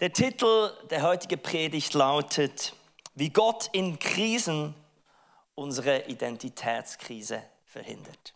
[0.00, 2.74] Der Titel der heutigen Predigt lautet,
[3.16, 4.74] wie Gott in Krisen
[5.54, 8.32] unsere Identitätskrise verhindert.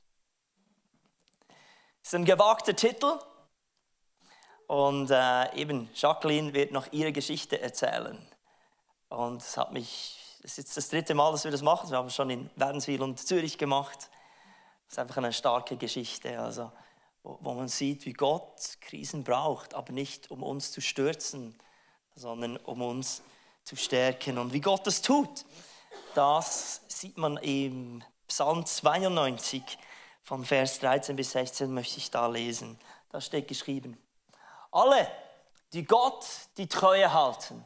[2.02, 3.18] Das ist ein gewagter Titel
[4.66, 8.18] und äh, eben Jacqueline wird noch ihre Geschichte erzählen.
[9.08, 11.88] Und es hat mich, es ist jetzt das dritte Mal, dass wir das machen.
[11.88, 14.10] Wir haben es schon in Wädenswil und Zürich gemacht.
[14.84, 16.38] Das ist einfach eine starke Geschichte.
[16.38, 16.70] Also
[17.24, 21.58] wo man sieht, wie Gott Krisen braucht, aber nicht um uns zu stürzen,
[22.14, 23.22] sondern um uns
[23.64, 24.36] zu stärken.
[24.38, 25.46] Und wie Gott das tut,
[26.14, 29.62] das sieht man im Psalm 92
[30.22, 32.78] von Vers 13 bis 16 möchte ich da lesen.
[33.10, 33.98] Da steht geschrieben,
[34.70, 35.08] alle,
[35.72, 36.26] die Gott
[36.58, 37.64] die Treue halten,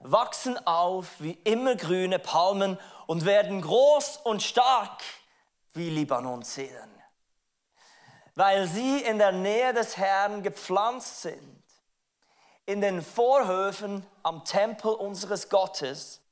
[0.00, 5.02] wachsen auf wie immergrüne Palmen und werden groß und stark
[5.74, 6.97] wie Libanon-Zedern
[8.38, 11.64] weil sie in der Nähe des Herrn gepflanzt sind,
[12.66, 16.22] in den Vorhöfen am Tempel unseres Gottes,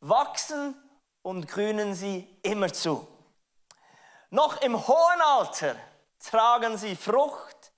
[0.00, 0.74] wachsen
[1.22, 3.06] und grünen sie immerzu.
[4.30, 5.76] Noch im hohen Alter
[6.18, 7.70] tragen sie Frucht,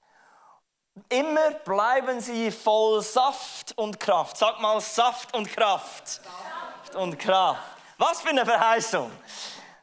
[1.11, 4.39] immer bleiben sie voll Saft und Kraft.
[4.39, 6.09] Sag mal Saft und Kraft.
[6.09, 7.77] Saft und Kraft.
[7.99, 9.11] Was für eine Verheißung.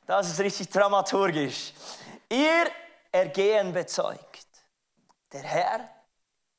[0.07, 1.73] Das ist richtig dramaturgisch.
[2.27, 2.71] Ihr
[3.17, 4.47] Ergehen bezeugt.
[5.31, 5.89] Der Herr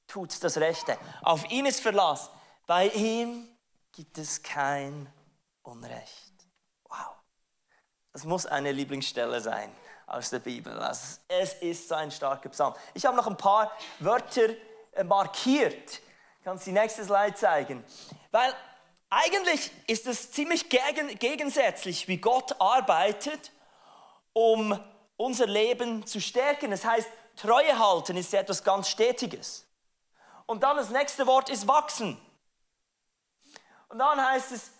[0.08, 0.98] tut das Rechte.
[1.22, 2.30] Auf ihn ist Verlass.
[2.66, 3.48] Bei ihm
[3.92, 5.08] gibt es kein
[5.62, 6.34] Unrecht.
[6.88, 7.14] Wow.
[8.12, 9.72] Das muss eine Lieblingsstelle sein
[10.08, 10.76] aus der Bibel.
[10.80, 12.74] Also es ist so ein starker Psalm.
[12.92, 13.70] Ich habe noch ein paar
[14.00, 14.48] Wörter
[14.94, 16.00] äh, markiert.
[16.42, 17.84] Kannst die nächste Slide zeigen.
[18.32, 18.52] Weil
[19.10, 23.52] eigentlich ist es ziemlich gegen, gegensätzlich, wie Gott arbeitet,
[24.32, 24.76] um
[25.18, 26.70] unser Leben zu stärken.
[26.70, 29.66] Das heißt, Treue halten ist etwas ganz Stetiges.
[30.46, 32.18] Und dann das nächste Wort ist wachsen.
[33.88, 34.70] Und dann heißt es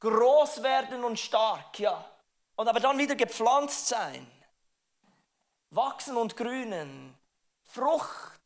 [0.00, 2.02] groß werden und stark, ja.
[2.56, 4.26] Und aber dann wieder gepflanzt sein.
[5.70, 7.16] Wachsen und grünen.
[7.64, 8.40] Frucht,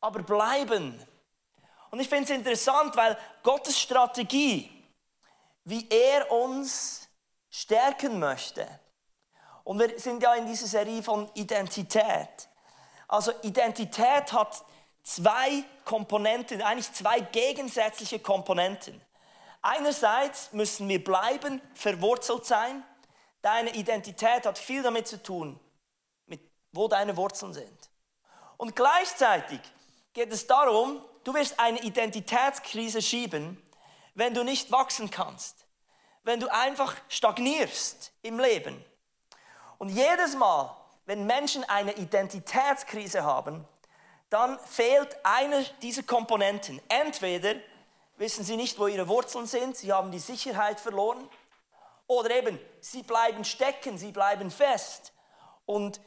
[0.00, 1.02] aber bleiben.
[1.90, 4.70] Und ich finde es interessant, weil Gottes Strategie,
[5.64, 7.08] wie er uns
[7.48, 8.68] stärken möchte,
[9.68, 12.48] und wir sind ja in dieser Serie von Identität.
[13.06, 14.64] Also Identität hat
[15.02, 18.98] zwei Komponenten, eigentlich zwei gegensätzliche Komponenten.
[19.60, 22.82] Einerseits müssen wir bleiben, verwurzelt sein.
[23.42, 25.60] Deine Identität hat viel damit zu tun,
[26.24, 26.40] mit
[26.72, 27.90] wo deine Wurzeln sind.
[28.56, 29.60] Und gleichzeitig
[30.14, 33.62] geht es darum, du wirst eine Identitätskrise schieben,
[34.14, 35.66] wenn du nicht wachsen kannst,
[36.22, 38.82] wenn du einfach stagnierst im Leben.
[39.78, 43.66] Und jedes Mal, wenn Menschen eine Identitätskrise haben,
[44.30, 46.80] dann fehlt eine dieser Komponenten.
[46.88, 47.54] Entweder
[48.16, 51.28] wissen sie nicht, wo ihre Wurzeln sind, sie haben die Sicherheit verloren,
[52.08, 55.12] oder eben, sie bleiben stecken, sie bleiben fest
[55.66, 56.00] und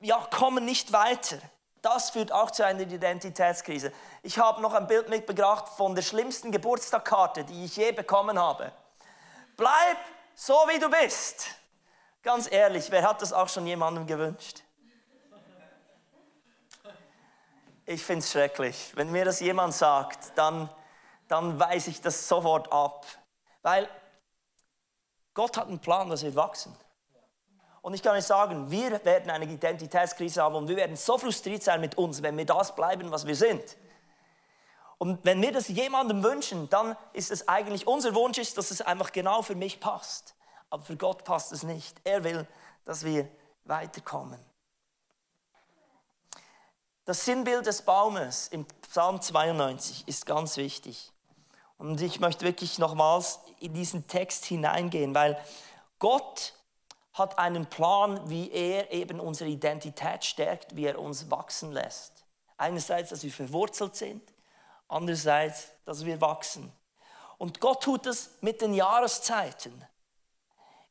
[0.00, 1.38] ja, kommen nicht weiter.
[1.82, 3.92] Das führt auch zu einer Identitätskrise.
[4.22, 8.72] Ich habe noch ein Bild mitgebracht von der schlimmsten Geburtstagskarte, die ich je bekommen habe.
[9.56, 9.98] Bleib
[10.36, 11.48] so, wie du bist.
[12.22, 14.62] Ganz ehrlich, wer hat das auch schon jemandem gewünscht?
[17.84, 18.92] Ich finde es schrecklich.
[18.94, 20.70] Wenn mir das jemand sagt, dann,
[21.26, 23.04] dann weise ich das sofort ab.
[23.62, 23.88] Weil
[25.34, 26.74] Gott hat einen Plan, dass wir wachsen.
[27.80, 31.64] Und ich kann euch sagen, wir werden eine Identitätskrise haben und wir werden so frustriert
[31.64, 33.76] sein mit uns, wenn wir das bleiben, was wir sind.
[34.98, 38.80] Und wenn wir das jemandem wünschen, dann ist es eigentlich unser Wunsch, ist, dass es
[38.80, 40.36] einfach genau für mich passt
[40.72, 42.00] aber für Gott passt es nicht.
[42.02, 42.48] Er will,
[42.86, 43.28] dass wir
[43.64, 44.40] weiterkommen.
[47.04, 51.12] Das Sinnbild des Baumes im Psalm 92 ist ganz wichtig.
[51.76, 55.38] Und ich möchte wirklich nochmals in diesen Text hineingehen, weil
[55.98, 56.54] Gott
[57.12, 62.24] hat einen Plan, wie er eben unsere Identität stärkt, wie er uns wachsen lässt.
[62.56, 64.22] Einerseits, dass wir verwurzelt sind,
[64.88, 66.72] andererseits, dass wir wachsen.
[67.36, 69.86] Und Gott tut das mit den Jahreszeiten.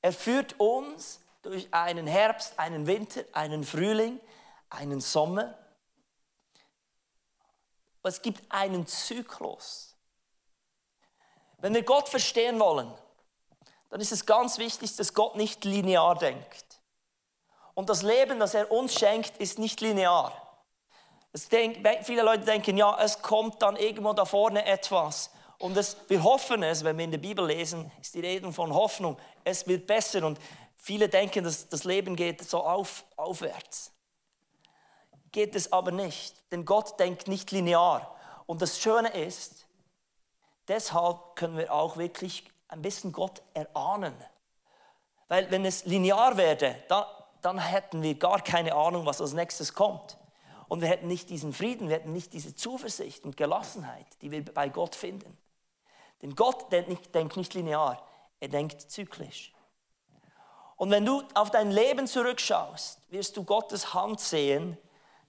[0.01, 4.19] Er führt uns durch einen Herbst, einen Winter, einen Frühling,
[4.69, 5.57] einen Sommer.
[8.03, 9.95] Es gibt einen Zyklus.
[11.57, 12.91] Wenn wir Gott verstehen wollen,
[13.89, 16.65] dann ist es ganz wichtig, dass Gott nicht linear denkt.
[17.73, 20.33] Und das Leben, das er uns schenkt, ist nicht linear.
[21.51, 25.31] Denk, viele Leute denken, ja, es kommt dann irgendwo da vorne etwas.
[25.61, 28.73] Und es, wir hoffen es, wenn wir in der Bibel lesen, ist die Rede von
[28.73, 29.15] Hoffnung.
[29.43, 30.39] Es wird besser und
[30.75, 33.93] viele denken, dass das Leben geht so auf, aufwärts.
[35.31, 38.15] Geht es aber nicht, denn Gott denkt nicht linear.
[38.47, 39.67] Und das Schöne ist,
[40.67, 44.15] deshalb können wir auch wirklich ein bisschen Gott erahnen.
[45.27, 47.05] Weil wenn es linear wäre, dann,
[47.43, 50.17] dann hätten wir gar keine Ahnung, was als nächstes kommt.
[50.67, 54.43] Und wir hätten nicht diesen Frieden, wir hätten nicht diese Zuversicht und Gelassenheit, die wir
[54.43, 55.37] bei Gott finden.
[56.21, 58.05] Denn Gott denkt nicht, denkt nicht linear,
[58.39, 59.53] er denkt zyklisch.
[60.75, 64.77] Und wenn du auf dein Leben zurückschaust, wirst du Gottes Hand sehen,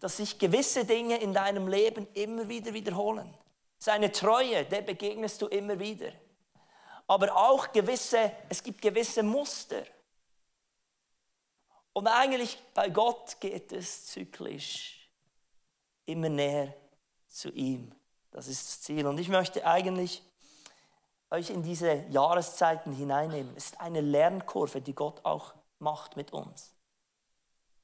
[0.00, 3.32] dass sich gewisse Dinge in deinem Leben immer wieder wiederholen.
[3.78, 6.12] Seine Treue, der begegnest du immer wieder.
[7.06, 9.82] Aber auch gewisse, es gibt gewisse Muster.
[11.92, 15.08] Und eigentlich bei Gott geht es zyklisch
[16.06, 16.74] immer näher
[17.28, 17.94] zu ihm.
[18.30, 19.06] Das ist das Ziel.
[19.06, 20.22] Und ich möchte eigentlich
[21.32, 23.56] euch in diese Jahreszeiten hineinnehmen.
[23.56, 26.74] Es ist eine Lernkurve, die Gott auch macht mit uns.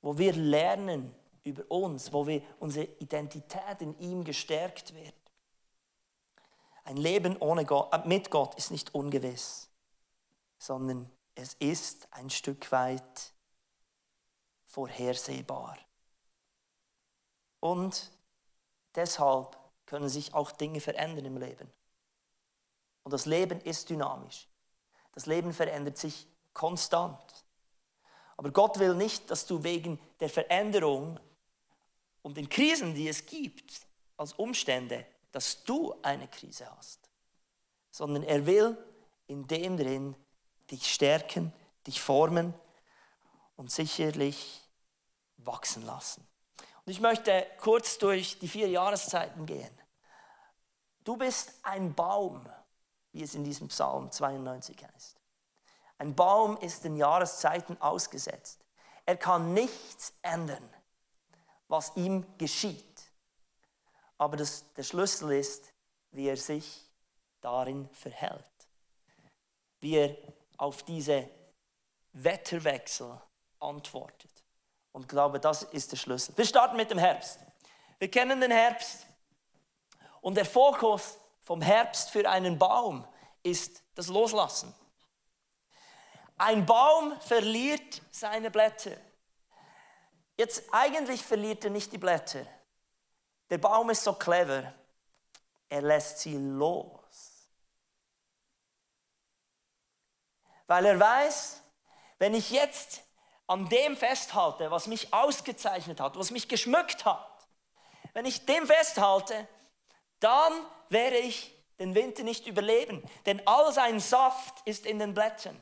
[0.03, 1.15] Wo wir lernen,
[1.45, 5.15] über uns, wo wir unsere Identität in ihm gestärkt wird.
[6.85, 9.71] Ein Leben ohne Gott, äh, mit Gott ist nicht ungewiss,
[10.59, 13.33] sondern es ist ein Stück weit
[14.67, 15.79] vorhersehbar.
[17.61, 18.11] Und
[18.95, 21.78] deshalb können sich auch Dinge verändern im Leben.
[23.09, 24.47] Und das Leben ist dynamisch.
[25.13, 27.47] Das Leben verändert sich konstant.
[28.37, 31.19] Aber Gott will nicht, dass du wegen der Veränderung
[32.21, 33.81] und den Krisen, die es gibt,
[34.19, 37.09] als Umstände, dass du eine Krise hast,
[37.91, 38.77] sondern er will
[39.27, 40.15] in dem drin
[40.71, 41.51] dich stärken,
[41.87, 42.53] dich formen
[43.57, 44.61] und sicherlich
[45.39, 46.29] wachsen lassen.
[46.85, 49.81] Und ich möchte kurz durch die vier Jahreszeiten gehen.
[51.05, 52.47] Du bist ein Baum,
[53.13, 55.17] wie es in diesem Psalm 92 heißt.
[55.99, 58.65] Ein Baum ist den Jahreszeiten ausgesetzt.
[59.07, 60.69] Er kann nichts ändern
[61.69, 63.13] was ihm geschieht.
[64.17, 65.73] Aber das, der Schlüssel ist,
[66.11, 66.91] wie er sich
[67.41, 68.45] darin verhält.
[69.81, 70.17] Wie er
[70.57, 71.29] auf diese
[72.15, 73.21] Wetterwechsel
[73.61, 74.31] antwortet.
[74.93, 76.37] Und ich glaube, das ist der Schlüssel.
[76.37, 77.39] Wir starten mit dem Herbst.
[77.99, 79.07] Wir kennen den Herbst.
[80.21, 83.09] Und der Fokus vom Herbst für einen Baum
[83.43, 84.75] ist das Loslassen.
[86.37, 88.99] Ein Baum verliert seine Blätter.
[90.37, 92.45] Jetzt eigentlich verliert er nicht die Blätter.
[93.49, 94.75] Der Baum ist so clever,
[95.71, 97.49] er lässt sie los.
[100.67, 101.63] Weil er weiß,
[102.19, 103.01] wenn ich jetzt
[103.47, 107.49] an dem festhalte, was mich ausgezeichnet hat, was mich geschmückt hat,
[108.13, 109.49] wenn ich dem festhalte,
[110.21, 110.53] dann
[110.89, 113.03] werde ich den Winter nicht überleben.
[113.27, 115.59] Denn all sein Saft ist in den Blättern.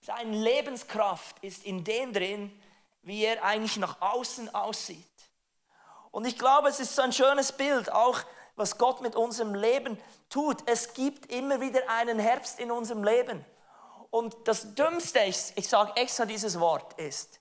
[0.00, 2.50] Seine Lebenskraft ist in dem drin,
[3.02, 5.06] wie er eigentlich nach außen aussieht.
[6.10, 8.20] Und ich glaube, es ist so ein schönes Bild, auch
[8.56, 10.58] was Gott mit unserem Leben tut.
[10.66, 13.44] Es gibt immer wieder einen Herbst in unserem Leben.
[14.10, 17.40] Und das Dümmste, ich, ich sage extra dieses Wort, ist,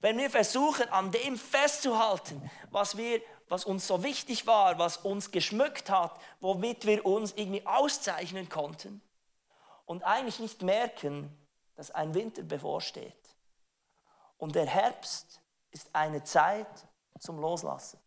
[0.00, 5.30] wenn wir versuchen, an dem festzuhalten, was, wir, was uns so wichtig war, was uns
[5.30, 9.00] geschmückt hat, womit wir uns irgendwie auszeichnen konnten
[9.86, 11.34] und eigentlich nicht merken,
[11.74, 13.14] dass ein Winter bevorsteht.
[14.36, 15.40] Und der Herbst
[15.70, 16.86] ist eine Zeit
[17.18, 17.98] zum Loslassen.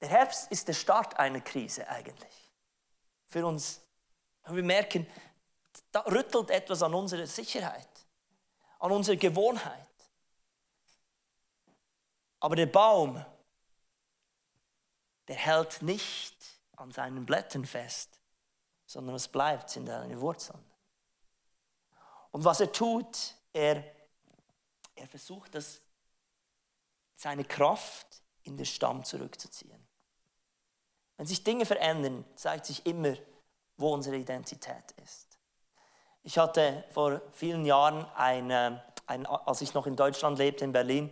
[0.00, 2.52] Der Herbst ist der Start einer Krise eigentlich.
[3.26, 3.80] Für uns.
[4.48, 5.06] Wir merken,
[5.90, 7.88] da rüttelt etwas an unserer Sicherheit,
[8.78, 9.85] an unserer Gewohnheit.
[12.46, 13.20] Aber der Baum,
[15.26, 16.36] der hält nicht
[16.76, 18.20] an seinen Blättern fest,
[18.86, 20.64] sondern es bleibt in seinen Wurzeln.
[22.30, 23.82] Und was er tut, er,
[24.94, 25.80] er versucht, das,
[27.16, 29.84] seine Kraft in den Stamm zurückzuziehen.
[31.16, 33.16] Wenn sich Dinge verändern, zeigt sich immer,
[33.76, 35.36] wo unsere Identität ist.
[36.22, 41.10] Ich hatte vor vielen Jahren, eine, ein, als ich noch in Deutschland lebte, in Berlin,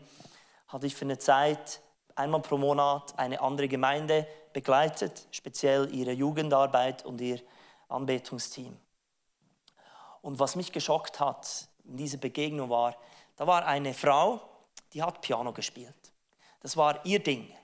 [0.68, 1.80] hatte ich für eine Zeit
[2.14, 7.40] einmal pro Monat eine andere Gemeinde begleitet, speziell ihre Jugendarbeit und ihr
[7.88, 8.78] Anbetungsteam.
[10.22, 12.96] Und was mich geschockt hat in dieser Begegnung war,
[13.36, 14.40] da war eine Frau,
[14.92, 16.12] die hat Piano gespielt.
[16.60, 17.54] Das war ihr Ding.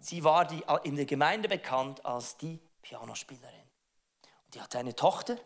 [0.00, 3.70] Sie war die, in der Gemeinde bekannt als die Pianospielerin.
[4.44, 5.36] Und die hatte eine Tochter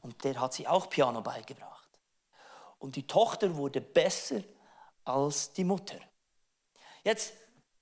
[0.00, 1.88] und der hat sie auch Piano beigebracht.
[2.78, 4.40] Und die Tochter wurde besser
[5.04, 5.98] als die Mutter.
[7.04, 7.32] Jetzt,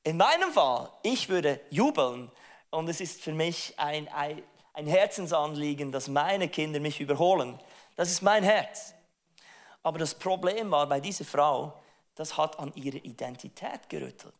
[0.04, 2.30] in meinem Fall, ich würde jubeln
[2.70, 7.60] und es ist für mich ein, ein, ein Herzensanliegen, dass meine Kinder mich überholen.
[7.96, 8.94] Das ist mein Herz.
[9.82, 11.80] Aber das Problem war bei dieser Frau,
[12.14, 14.34] das hat an ihre Identität gerüttelt.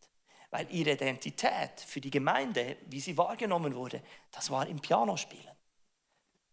[0.51, 5.55] weil ihre Identität für die Gemeinde, wie sie wahrgenommen wurde, das war im Pianospielen.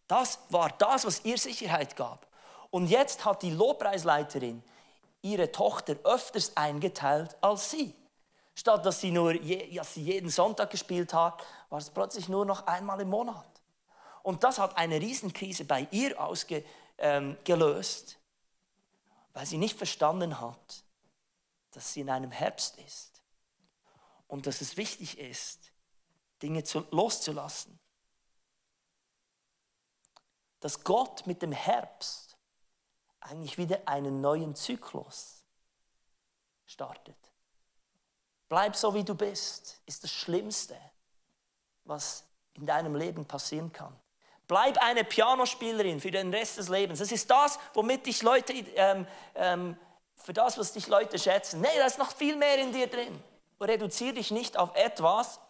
[0.07, 2.27] Das war das, was ihr Sicherheit gab.
[2.71, 4.63] Und jetzt hat die Lobpreisleiterin
[5.23, 7.95] ihre Tochter öfters eingeteilt als sie.
[8.59, 12.47] Statt dass sie nur je, dass sie jeden Sonntag gespielt hat, war es plötzlich nur
[12.47, 13.63] noch einmal im Monat.
[14.23, 16.65] Und das hat eine Riesenkrise bei ihr ausgelöst,
[16.99, 17.37] ähm,
[19.35, 20.85] weil sie nicht verstanden hat,
[21.73, 23.23] dass sie in einem Herbst ist
[24.27, 25.71] und dass es wichtig ist,
[26.43, 27.79] Dinge zu, loszulassen.
[30.61, 32.39] Dass Gott mit dem Herbst
[33.21, 35.45] eigentlich wieder einen neuen Zyklus
[36.65, 37.26] startet.
[38.49, 40.77] Bleib so, wie du bist, ist das Schlimmste,
[41.85, 42.25] was
[42.55, 43.95] in deinem Leben passieren kann.
[44.47, 47.01] Bleib eine Pianospielerin für den Rest des Lebens.
[47.01, 49.77] Das ist das, womit dich Leute, ähm, ähm,
[50.15, 51.61] für das, was dich Leute schätzen.
[51.61, 53.23] Nee, da ist noch viel mehr in dir drin.
[53.61, 55.41] Reduziere dich nicht auf etwas,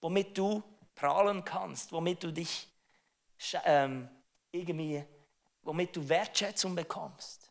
[0.00, 0.62] womit du
[0.94, 2.68] prahlen kannst, womit du dich
[3.64, 4.08] ähm,
[4.50, 5.04] irgendwie,
[5.62, 7.41] womit du Wertschätzung bekommst.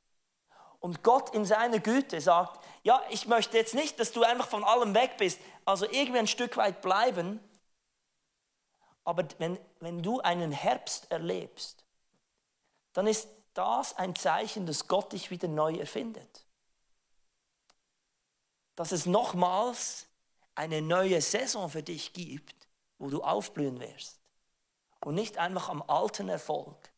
[0.82, 4.64] Und Gott in seiner Güte sagt, ja, ich möchte jetzt nicht, dass du einfach von
[4.64, 7.40] allem weg bist, also irgendwie ein Stück weit bleiben.
[9.04, 11.86] Aber wenn, wenn du einen Herbst erlebst,
[12.94, 16.46] dann ist das ein Zeichen, dass Gott dich wieder neu erfindet.
[18.76, 20.08] Dass es nochmals
[20.56, 24.20] eine neue Saison für dich gibt, wo du aufblühen wirst
[25.00, 26.92] und nicht einfach am alten Erfolg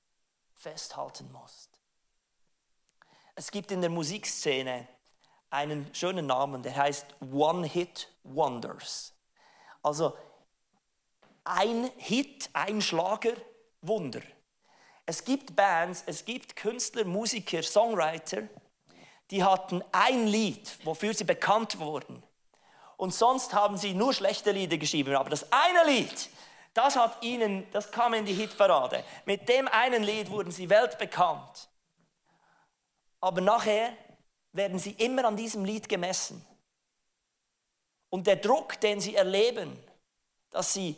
[0.53, 1.72] festhalten musst.
[3.35, 4.87] Es gibt in der Musikszene
[5.49, 9.13] einen schönen Namen, der heißt One-Hit-Wonders.
[9.81, 10.15] Also
[11.43, 13.33] ein Hit, ein Schlager,
[13.81, 14.21] Wunder.
[15.05, 18.43] Es gibt Bands, es gibt Künstler, Musiker, Songwriter,
[19.31, 22.23] die hatten ein Lied, wofür sie bekannt wurden.
[22.97, 25.15] Und sonst haben sie nur schlechte Lieder geschrieben.
[25.15, 26.29] Aber das eine Lied,
[26.73, 29.03] das hat ihnen, das kam in die Hitparade.
[29.25, 31.67] Mit dem einen Lied wurden sie weltbekannt.
[33.23, 33.95] Aber nachher
[34.51, 36.45] werden sie immer an diesem Lied gemessen.
[38.09, 39.81] Und der Druck, den sie erleben,
[40.49, 40.97] dass sie,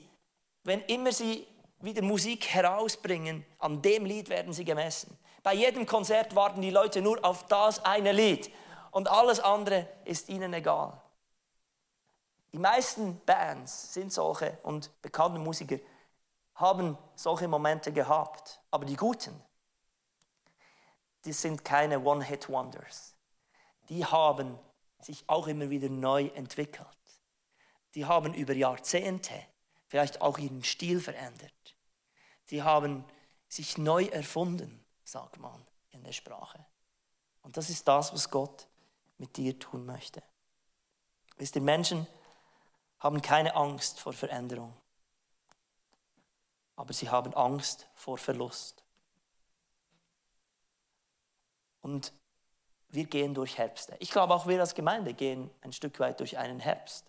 [0.63, 1.45] wenn immer sie
[1.81, 5.15] wieder Musik herausbringen, an dem Lied werden sie gemessen.
[5.43, 8.51] Bei jedem Konzert warten die Leute nur auf das eine Lied
[8.89, 10.99] und alles andere ist ihnen egal.
[12.53, 15.77] Die meisten Bands sind solche und bekannte Musiker
[16.55, 19.39] haben solche Momente gehabt, aber die guten,
[21.25, 23.15] die sind keine One-Hit-Wonders.
[23.89, 24.57] Die haben
[25.01, 26.87] sich auch immer wieder neu entwickelt.
[27.95, 29.33] Die haben über Jahrzehnte
[29.87, 31.75] vielleicht auch ihren Stil verändert.
[32.49, 33.05] Die haben
[33.47, 36.65] sich neu erfunden, sagt man in der Sprache.
[37.41, 38.67] Und das ist das, was Gott
[39.17, 40.21] mit dir tun möchte.
[41.37, 42.07] Wisst ihr, Menschen
[42.99, 44.75] haben keine Angst vor Veränderung,
[46.75, 48.84] aber sie haben Angst vor Verlust.
[51.85, 52.13] Und
[52.89, 53.95] wir gehen durch Herbste.
[53.99, 57.05] Ich glaube, auch wir als Gemeinde gehen ein Stück weit durch einen Herbst,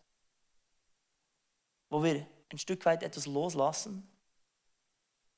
[1.88, 4.06] wo wir ein Stück weit etwas loslassen,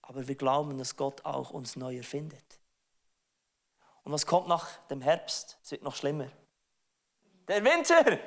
[0.02, 2.58] aber wir glauben, dass Gott auch uns neu erfindet.
[4.02, 5.56] Und was kommt nach dem Herbst?
[5.62, 6.32] Es wird noch schlimmer.
[7.46, 8.18] Der Winter!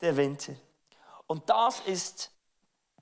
[0.00, 0.54] Der Winter.
[1.26, 2.32] Und das ist,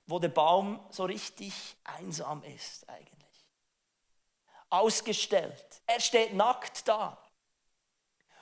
[0.05, 3.26] wo der Baum so richtig einsam ist eigentlich
[4.69, 5.81] ausgestellt.
[5.85, 7.17] Er steht nackt da.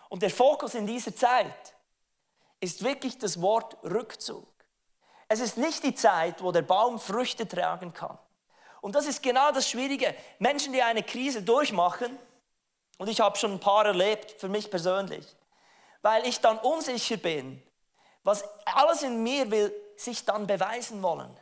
[0.09, 1.75] Und der Fokus in dieser Zeit
[2.59, 4.47] ist wirklich das Wort Rückzug.
[5.27, 8.17] Es ist nicht die Zeit, wo der Baum Früchte tragen kann.
[8.81, 10.15] Und das ist genau das Schwierige.
[10.37, 12.17] Menschen, die eine Krise durchmachen,
[12.97, 15.25] und ich habe schon ein paar erlebt, für mich persönlich,
[16.01, 17.61] weil ich dann unsicher bin,
[18.23, 21.37] was alles in mir will sich dann beweisen wollen.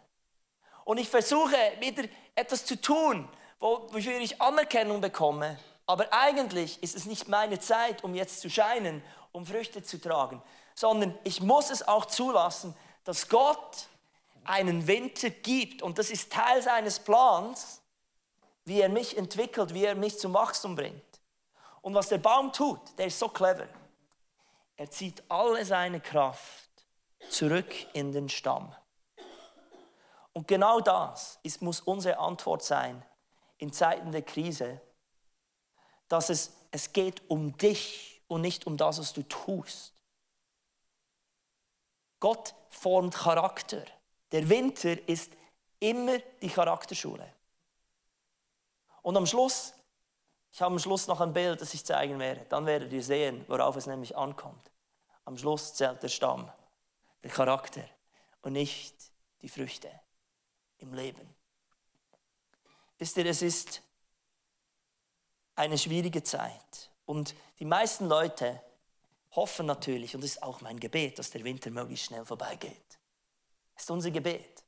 [0.85, 2.03] Und ich versuche wieder
[2.35, 3.29] etwas zu tun,
[3.63, 5.57] wofür ich Anerkennung bekomme.
[5.85, 9.01] Aber eigentlich ist es nicht meine Zeit, um jetzt zu scheinen,
[9.31, 10.41] um Früchte zu tragen,
[10.75, 13.87] sondern ich muss es auch zulassen, dass Gott
[14.43, 15.81] einen Winter gibt.
[15.81, 17.81] Und das ist Teil seines Plans,
[18.65, 21.01] wie er mich entwickelt, wie er mich zum Wachstum bringt.
[21.81, 23.67] Und was der Baum tut, der ist so clever.
[24.75, 26.69] Er zieht alle seine Kraft
[27.29, 28.73] zurück in den Stamm.
[30.33, 33.03] Und genau das ist, muss unsere Antwort sein
[33.57, 34.81] in Zeiten der Krise,
[36.07, 39.93] dass es, es geht um dich und nicht um das, was du tust.
[42.19, 43.83] Gott formt Charakter.
[44.31, 45.31] Der Winter ist
[45.79, 47.33] immer die Charakterschule.
[49.01, 49.73] Und am Schluss,
[50.51, 53.43] ich habe am Schluss noch ein Bild, das ich zeigen werde, dann werdet ihr sehen,
[53.47, 54.71] worauf es nämlich ankommt.
[55.25, 56.49] Am Schluss zählt der Stamm,
[57.21, 57.83] der Charakter
[58.41, 58.95] und nicht
[59.41, 59.89] die Früchte
[60.77, 61.35] im Leben.
[63.03, 63.81] Wisst ihr, es ist
[65.57, 68.61] eine schwierige Zeit und die meisten Leute
[69.31, 72.97] hoffen natürlich, und es ist auch mein Gebet, dass der Winter möglichst schnell vorbeigeht.
[73.73, 74.63] Das ist unser Gebet.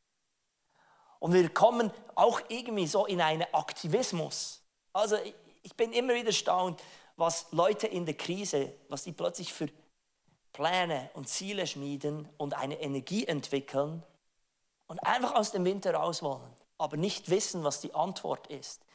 [1.19, 4.61] Und wir kommen auch irgendwie so in einen Aktivismus.
[4.91, 5.15] Also
[5.63, 6.83] ich bin immer wieder erstaunt,
[7.15, 9.69] was Leute in der Krise, was sie plötzlich für
[10.51, 14.03] Pläne und Ziele schmieden und eine Energie entwickeln
[14.87, 18.85] und einfach aus dem Winter raus wollen, aber nicht wissen, was die Antwort ist.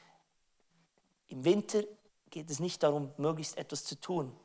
[1.28, 1.82] Im Winter
[2.30, 4.36] geht es nicht darum, möglichst etwas zu tun.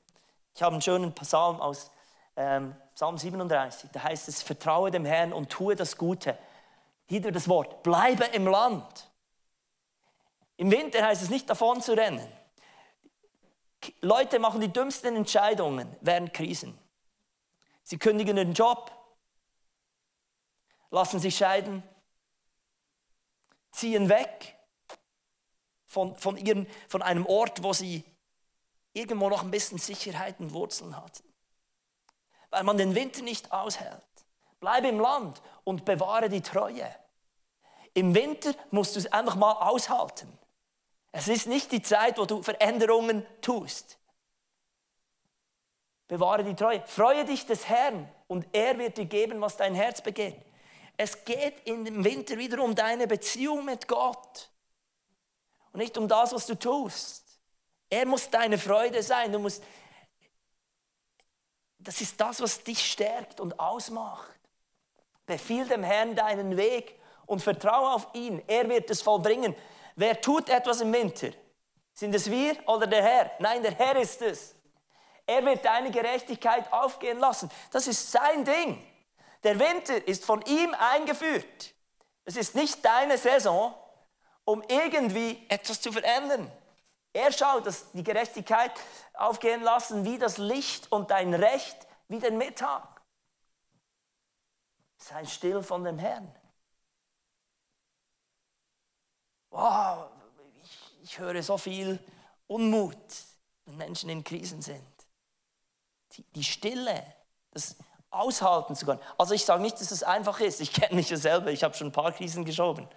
[0.53, 1.91] Ich habe einen schönen Psalm aus
[2.37, 6.37] ähm, Psalm 37, da heißt es, vertraue dem Herrn und tue das Gute.
[7.07, 9.09] Hier das Wort, bleibe im Land.
[10.57, 12.27] Im Winter heißt es nicht davon zu rennen.
[14.01, 16.77] Leute machen die dümmsten Entscheidungen während Krisen.
[17.83, 18.91] Sie kündigen den Job,
[20.89, 21.83] lassen sich scheiden,
[23.75, 24.57] ziehen weg
[25.85, 28.03] von, von, ihren, von einem Ort, wo sie
[28.93, 31.23] irgendwo noch ein bisschen Sicherheit und Wurzeln hatten.
[32.49, 34.01] Weil man den Winter nicht aushält.
[34.59, 36.89] Bleibe im Land und bewahre die Treue.
[37.93, 40.31] Im Winter musst du es einfach mal aushalten.
[41.11, 43.97] Es ist nicht die Zeit, wo du Veränderungen tust.
[46.07, 46.85] Bewahre die Treue.
[46.85, 50.44] Freue dich des Herrn und er wird dir geben, was dein Herz begehrt.
[50.97, 54.49] Es geht dem Winter wieder um deine Beziehung mit Gott
[55.73, 57.25] und nicht um das, was du tust.
[57.89, 59.31] Er muss deine Freude sein.
[59.31, 59.63] Du musst,
[61.79, 64.39] das ist das, was dich stärkt und ausmacht.
[65.25, 68.41] Befiehl dem Herrn deinen Weg und vertraue auf ihn.
[68.47, 69.55] Er wird es vollbringen.
[69.95, 71.29] Wer tut etwas im Winter?
[71.93, 73.31] Sind es wir oder der Herr?
[73.39, 74.55] Nein, der Herr ist es.
[75.25, 77.49] Er wird deine Gerechtigkeit aufgehen lassen.
[77.71, 78.85] Das ist sein Ding.
[79.45, 81.75] Der Winter ist von ihm eingeführt.
[82.23, 83.75] Es ist nicht deine Saison,
[84.43, 86.51] um irgendwie etwas zu verändern.
[87.13, 88.71] Er schaut, dass die Gerechtigkeit
[89.13, 91.77] aufgehen lassen wie das Licht und dein Recht
[92.07, 93.01] wie den Mittag.
[94.97, 96.35] Sei still von dem Herrn.
[99.51, 100.09] wow,
[100.63, 101.99] ich, ich höre so viel
[102.47, 102.97] Unmut,
[103.65, 104.83] wenn Menschen in Krisen sind.
[106.13, 107.15] Die, die Stille,
[107.51, 107.75] das
[108.19, 109.01] aushalten zu können.
[109.17, 110.61] Also ich sage nicht, dass es einfach ist.
[110.61, 112.87] Ich kenne mich ja selber, ich habe schon ein paar Krisen geschoben.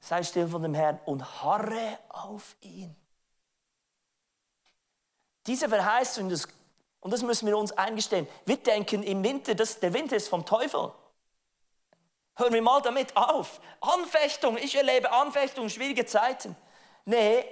[0.00, 2.94] Sei still von dem Herrn und harre auf ihn.
[5.46, 6.48] Diese Verheißung, das,
[7.00, 10.44] und das müssen wir uns eingestehen, wir denken im Winter, dass der Winter ist vom
[10.44, 10.92] Teufel.
[12.34, 13.60] Hören wir mal damit auf.
[13.80, 16.54] Anfechtung, ich erlebe Anfechtung, schwierige Zeiten.
[17.04, 17.44] Nee,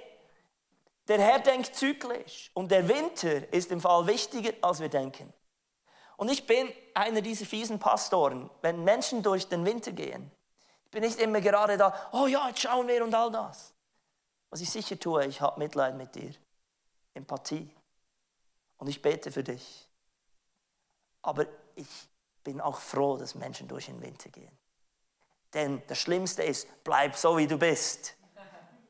[1.07, 5.33] der Herr denkt zyklisch und der Winter ist im Fall wichtiger, als wir denken.
[6.17, 10.31] Und ich bin einer dieser fiesen Pastoren, wenn Menschen durch den Winter gehen.
[10.85, 13.73] Ich bin nicht immer gerade da, oh ja, jetzt schauen wir und all das.
[14.49, 16.33] Was ich sicher tue, ich habe Mitleid mit dir,
[17.13, 17.69] Empathie.
[18.77, 19.89] Und ich bete für dich.
[21.21, 21.87] Aber ich
[22.43, 24.51] bin auch froh, dass Menschen durch den Winter gehen.
[25.53, 28.15] Denn das Schlimmste ist, bleib so, wie du bist.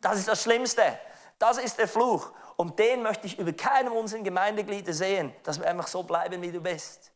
[0.01, 0.99] Das ist das Schlimmste.
[1.39, 2.31] Das ist der Fluch.
[2.57, 6.51] Und den möchte ich über keinem unserer Gemeindeglieder sehen, dass wir einfach so bleiben, wie
[6.51, 7.11] du bist.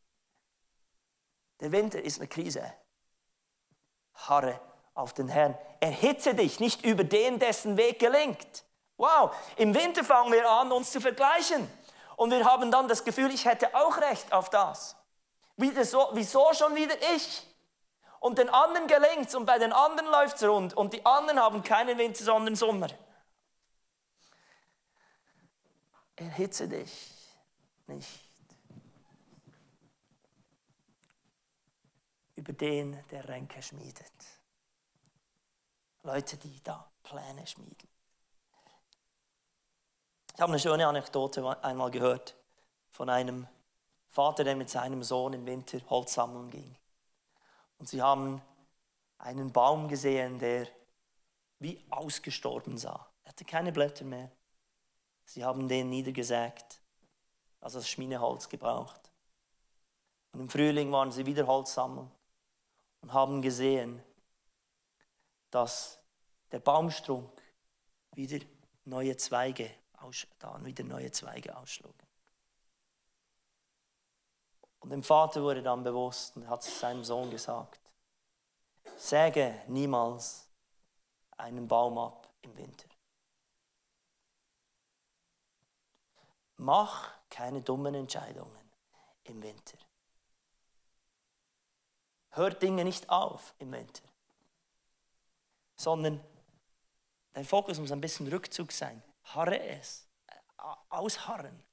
[1.60, 2.74] Der Winter ist eine Krise.
[4.14, 4.60] Harre
[4.94, 5.58] auf den Herrn.
[5.80, 8.64] Erhitze dich nicht über den, dessen Weg gelingt.
[8.98, 11.70] Wow, im Winter fangen wir an, uns zu vergleichen.
[12.16, 14.98] Und wir haben dann das Gefühl, ich hätte auch Recht auf das.
[15.56, 17.46] Wieso, wieso schon wieder ich?
[18.20, 21.40] Und den anderen gelingt es und bei den anderen läuft es rund und die anderen
[21.40, 22.90] haben keinen Winter, sondern Sommer.
[26.18, 27.16] Erhitze dich
[27.88, 28.29] nicht
[32.40, 34.14] über den, der Ränke schmiedet.
[36.04, 37.90] Leute, die da Pläne schmieden.
[40.34, 42.38] Ich habe eine schöne Anekdote einmal gehört
[42.92, 43.46] von einem
[44.08, 46.78] Vater, der mit seinem Sohn im Winter Holz sammeln ging.
[47.78, 48.42] Und sie haben
[49.18, 50.66] einen Baum gesehen, der
[51.60, 53.06] wie ausgestorben sah.
[53.26, 54.32] Er hatte keine Blätter mehr.
[55.26, 56.82] Sie haben den niedergesägt,
[57.60, 59.12] also das Schmieneholz gebraucht.
[60.32, 62.10] Und im Frühling waren sie wieder Holz sammeln
[63.02, 64.04] und haben gesehen,
[65.52, 66.00] dass
[66.52, 67.32] der Baumstrunk
[68.14, 68.46] wieder
[68.86, 69.70] neue Zweige,
[70.40, 71.96] da wieder neue Zweige ausschlug.
[74.80, 77.80] Und dem Vater wurde dann bewusst und hat seinem Sohn gesagt,
[78.96, 80.50] säge niemals
[81.38, 82.88] einen Baum ab im Winter.
[86.58, 88.72] Mach keine dummen Entscheidungen
[89.24, 89.78] im Winter.
[92.32, 94.04] Hör Dinge nicht auf im Winter,
[95.76, 96.24] sondern
[97.34, 99.02] dein Fokus muss ein bisschen Rückzug sein.
[99.24, 100.08] Harre es,
[100.90, 101.64] ausharren.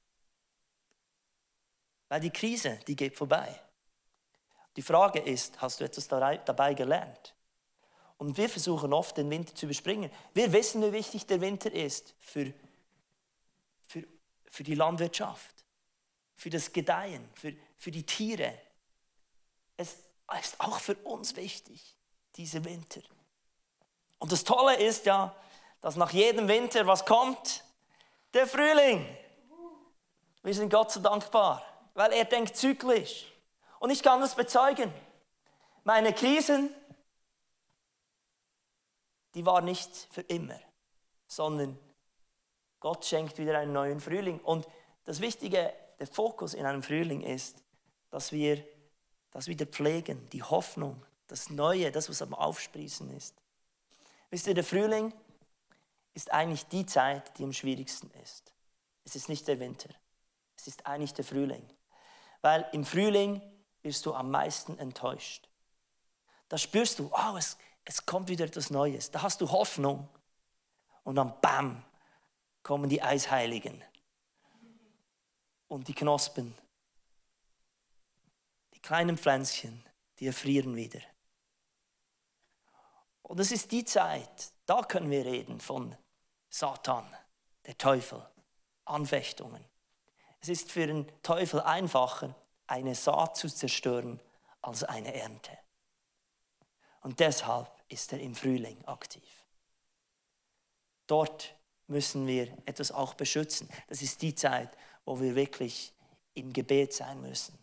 [2.09, 3.59] Weil die Krise, die geht vorbei.
[4.75, 7.35] Die Frage ist, hast du etwas dabei gelernt?
[8.17, 10.11] Und wir versuchen oft, den Winter zu überspringen.
[10.33, 12.53] Wir wissen, wie wichtig der Winter ist für,
[13.85, 14.03] für,
[14.49, 15.65] für die Landwirtschaft,
[16.35, 18.53] für das Gedeihen, für, für die Tiere.
[19.75, 21.95] Es ist auch für uns wichtig,
[22.35, 23.01] dieser Winter.
[24.19, 25.35] Und das Tolle ist ja,
[25.81, 27.63] dass nach jedem Winter was kommt?
[28.33, 29.05] Der Frühling.
[30.43, 31.63] Wir sind Gott so dankbar,
[31.93, 33.31] weil er denkt zyklisch.
[33.79, 34.93] Und ich kann das bezeugen.
[35.83, 36.73] Meine Krisen,
[39.33, 40.59] die waren nicht für immer,
[41.27, 41.77] sondern
[42.79, 44.39] Gott schenkt wieder einen neuen Frühling.
[44.39, 44.67] Und
[45.05, 47.63] das Wichtige, der Fokus in einem Frühling ist,
[48.09, 48.63] dass wir
[49.37, 53.35] das wieder pflegen, die Hoffnung, das Neue, das, was am Aufsprießen ist.
[54.31, 55.13] Wisst ihr, der Frühling
[56.15, 58.51] ist eigentlich die Zeit, die am schwierigsten ist.
[59.03, 59.89] Es ist nicht der Winter,
[60.55, 61.63] es ist eigentlich der Frühling.
[62.41, 63.39] Weil im Frühling
[63.83, 65.47] wirst du am meisten enttäuscht.
[66.49, 69.11] Da spürst du, oh, es, es kommt wieder etwas Neues.
[69.11, 70.09] Da hast du Hoffnung.
[71.03, 71.85] Und dann, bam,
[72.63, 73.83] kommen die Eisheiligen
[75.67, 76.55] und die Knospen.
[78.77, 79.83] Die kleinen Pflänzchen,
[80.19, 81.01] die erfrieren wieder.
[83.23, 85.97] Und es ist die Zeit, da können wir reden von
[86.47, 87.03] Satan,
[87.65, 88.23] der Teufel,
[88.85, 89.65] Anfechtungen.
[90.41, 92.35] Es ist für den Teufel einfacher,
[92.67, 94.19] eine Saat zu zerstören
[94.61, 95.57] als eine Ernte.
[97.01, 99.43] Und deshalb ist er im Frühling aktiv.
[101.07, 101.55] Dort
[101.87, 103.69] müssen wir etwas auch beschützen.
[103.87, 104.69] Das ist die Zeit,
[105.03, 105.95] wo wir wirklich
[106.35, 107.57] im Gebet sein müssen.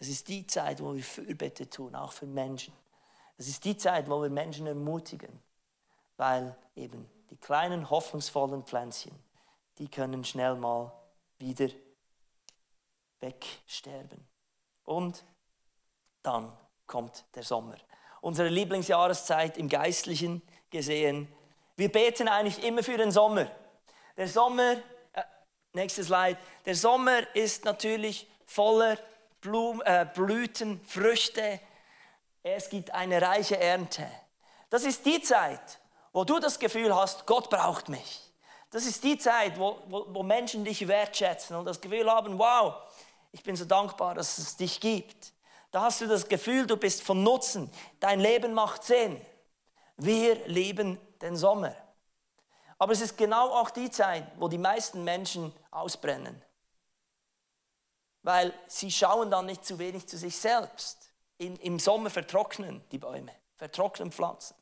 [0.00, 2.72] Das ist die Zeit, wo wir Fürbitte tun, auch für Menschen.
[3.36, 5.42] Das ist die Zeit, wo wir Menschen ermutigen,
[6.16, 9.12] weil eben die kleinen hoffnungsvollen Pflänzchen,
[9.76, 10.90] die können schnell mal
[11.38, 11.68] wieder
[13.20, 14.26] wegsterben.
[14.84, 15.22] Und
[16.22, 16.50] dann
[16.86, 17.76] kommt der Sommer.
[18.22, 21.28] Unsere Lieblingsjahreszeit im Geistlichen gesehen.
[21.76, 23.50] Wir beten eigentlich immer für den Sommer.
[24.16, 24.76] Der Sommer,
[25.12, 25.22] äh,
[25.74, 28.96] nächstes Slide, der Sommer ist natürlich voller
[29.44, 31.60] Äh, Blüten, Früchte.
[32.42, 34.06] Es gibt eine reiche Ernte.
[34.68, 35.78] Das ist die Zeit,
[36.12, 38.20] wo du das Gefühl hast, Gott braucht mich.
[38.70, 42.74] Das ist die Zeit, wo, wo, wo Menschen dich wertschätzen und das Gefühl haben, wow,
[43.32, 45.32] ich bin so dankbar, dass es dich gibt.
[45.70, 47.70] Da hast du das Gefühl, du bist von Nutzen.
[47.98, 49.20] Dein Leben macht Sinn.
[49.96, 51.74] Wir leben den Sommer.
[52.78, 56.40] Aber es ist genau auch die Zeit, wo die meisten Menschen ausbrennen.
[58.22, 61.10] Weil sie schauen dann nicht zu wenig zu sich selbst.
[61.38, 64.54] In, Im Sommer vertrocknen die Bäume, vertrocknen Pflanzen.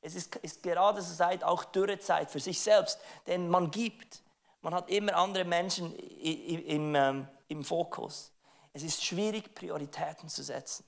[0.00, 4.22] Es ist, ist gerade zur Zeit auch Dürrezeit für sich selbst, denn man gibt.
[4.62, 8.32] Man hat immer andere Menschen im, im, ähm, im Fokus.
[8.72, 10.84] Es ist schwierig, Prioritäten zu setzen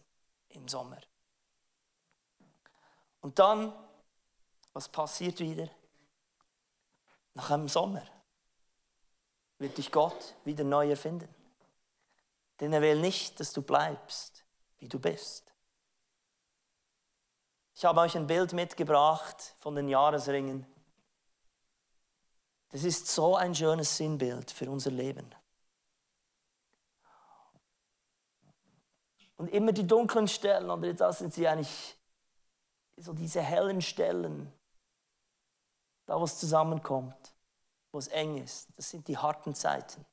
[0.48, 0.98] im Sommer.
[3.20, 3.72] Und dann,
[4.72, 5.68] was passiert wieder?
[7.34, 8.02] Nach einem Sommer
[9.58, 11.28] wird dich Gott wieder neu erfinden.
[12.62, 14.44] Denn er will nicht, dass du bleibst,
[14.78, 15.52] wie du bist.
[17.74, 20.64] Ich habe euch ein Bild mitgebracht von den Jahresringen.
[22.68, 25.28] Das ist so ein schönes Sinnbild für unser Leben.
[29.38, 31.98] Und immer die dunklen Stellen, oder da sind sie eigentlich
[32.96, 34.52] so diese hellen Stellen,
[36.06, 37.34] da wo es zusammenkommt,
[37.90, 40.06] wo es eng ist, das sind die harten Zeiten.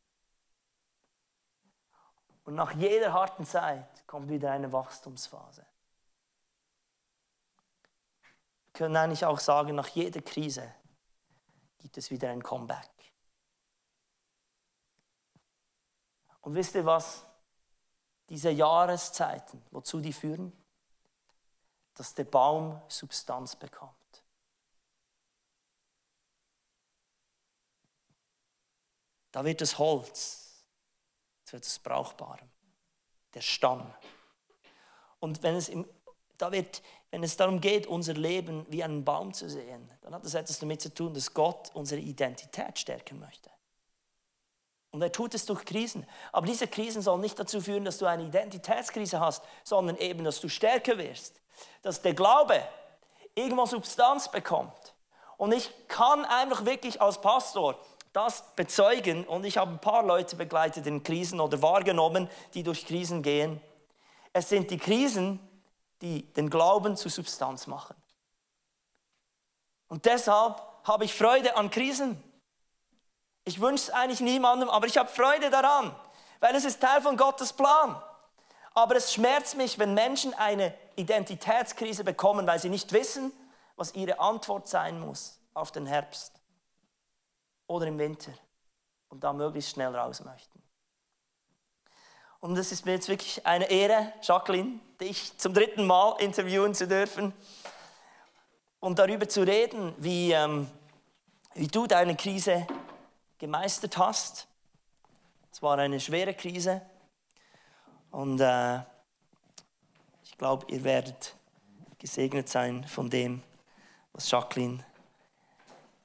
[2.50, 5.64] Und nach jeder harten Zeit kommt wieder eine Wachstumsphase.
[8.64, 10.74] Wir können eigentlich auch sagen, nach jeder Krise
[11.78, 12.90] gibt es wieder ein Comeback.
[16.42, 17.24] Und wisst ihr was?
[18.30, 20.52] Diese Jahreszeiten, wozu die führen?
[21.94, 24.24] Dass der Baum Substanz bekommt.
[29.32, 30.49] Da wird das Holz,
[31.50, 32.38] jetzt wird es brauchbar,
[33.34, 33.92] der Stamm.
[35.20, 35.88] Und wenn es, im,
[36.38, 40.24] da wird, wenn es darum geht, unser Leben wie einen Baum zu sehen, dann hat
[40.24, 43.50] das etwas damit zu tun, dass Gott unsere Identität stärken möchte.
[44.92, 46.06] Und er tut es durch Krisen.
[46.32, 50.42] Aber diese Krisen sollen nicht dazu führen, dass du eine Identitätskrise hast, sondern eben, dass
[50.42, 51.42] du stärker wirst.
[51.82, 52.64] Dass der Glaube
[53.36, 54.96] irgendwo Substanz bekommt.
[55.38, 57.80] Und ich kann einfach wirklich als Pastor
[58.14, 62.86] das bezeugen und ich habe ein paar Leute begleitet in Krisen oder wahrgenommen, die durch
[62.86, 63.62] Krisen gehen.
[64.34, 65.40] Es sind die Krisen,
[66.02, 67.96] die den Glauben zu Substanz machen.
[69.88, 72.24] Und deshalb habe ich Freude an Krisen.
[73.44, 75.96] Ich wünsche es eigentlich niemandem, aber ich habe Freude daran,
[76.40, 78.02] weil es ist Teil von Gottes Plan.
[78.74, 83.32] Aber es schmerzt mich, wenn Menschen eine Identitätskrise bekommen, weil sie nicht wissen,
[83.76, 86.39] was ihre Antwort sein muss auf den Herbst
[87.70, 88.34] oder im Winter
[89.10, 90.62] und da möglichst schnell raus möchten.
[92.40, 96.88] Und es ist mir jetzt wirklich eine Ehre, Jacqueline, dich zum dritten Mal interviewen zu
[96.88, 97.32] dürfen
[98.80, 100.70] und darüber zu reden, wie, ähm,
[101.54, 102.66] wie du deine Krise
[103.38, 104.48] gemeistert hast.
[105.52, 106.82] Es war eine schwere Krise
[108.10, 108.80] und äh,
[110.24, 111.36] ich glaube, ihr werdet
[112.00, 113.44] gesegnet sein von dem,
[114.14, 114.84] was Jacqueline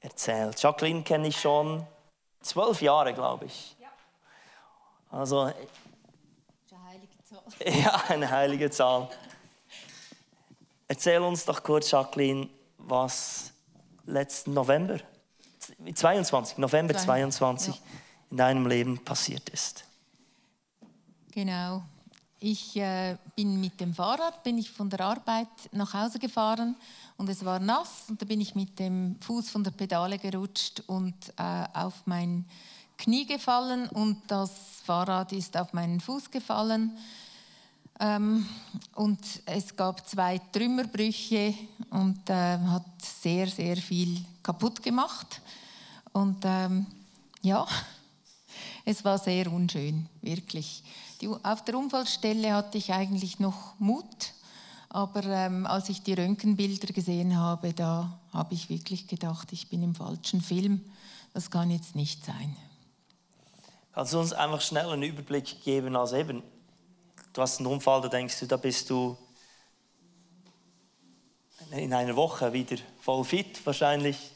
[0.05, 0.61] erzählt.
[0.61, 1.85] Jacqueline kenne ich schon
[2.41, 3.75] zwölf Jahre, glaube ich.
[3.79, 3.87] Ja.
[5.11, 5.53] Also, eine
[6.87, 7.43] heilige Zahl.
[7.83, 9.09] Ja, eine heilige Zahl.
[10.87, 13.51] Erzähl uns doch kurz, Jacqueline, was
[14.05, 14.99] letzten November,
[15.93, 17.81] 22, November 22 ja.
[18.29, 19.83] in deinem Leben passiert ist.
[21.31, 21.83] Genau.
[22.47, 26.75] Ich äh, bin mit dem Fahrrad, bin ich von der Arbeit nach Hause gefahren
[27.17, 30.83] und es war nass und da bin ich mit dem Fuß von der Pedale gerutscht
[30.85, 32.45] und äh, auf mein
[32.99, 34.51] Knie gefallen und das
[34.83, 36.95] Fahrrad ist auf meinen Fuß gefallen.
[37.99, 38.47] Ähm,
[38.93, 41.55] und es gab zwei Trümmerbrüche
[41.89, 45.41] und äh, hat sehr, sehr viel kaputt gemacht.
[46.13, 46.85] Und ähm,
[47.41, 47.65] ja,
[48.85, 50.83] es war sehr unschön, wirklich.
[51.21, 54.33] Die, auf der Unfallstelle hatte ich eigentlich noch Mut,
[54.89, 59.83] aber ähm, als ich die Röntgenbilder gesehen habe, da habe ich wirklich gedacht, ich bin
[59.83, 60.81] im falschen Film.
[61.33, 62.55] Das kann jetzt nicht sein.
[63.93, 66.43] Kannst du uns einfach schnell einen Überblick geben, als eben,
[67.33, 69.17] du hast einen Unfall, da denkst du, da bist du
[71.71, 74.34] in einer Woche wieder voll fit wahrscheinlich.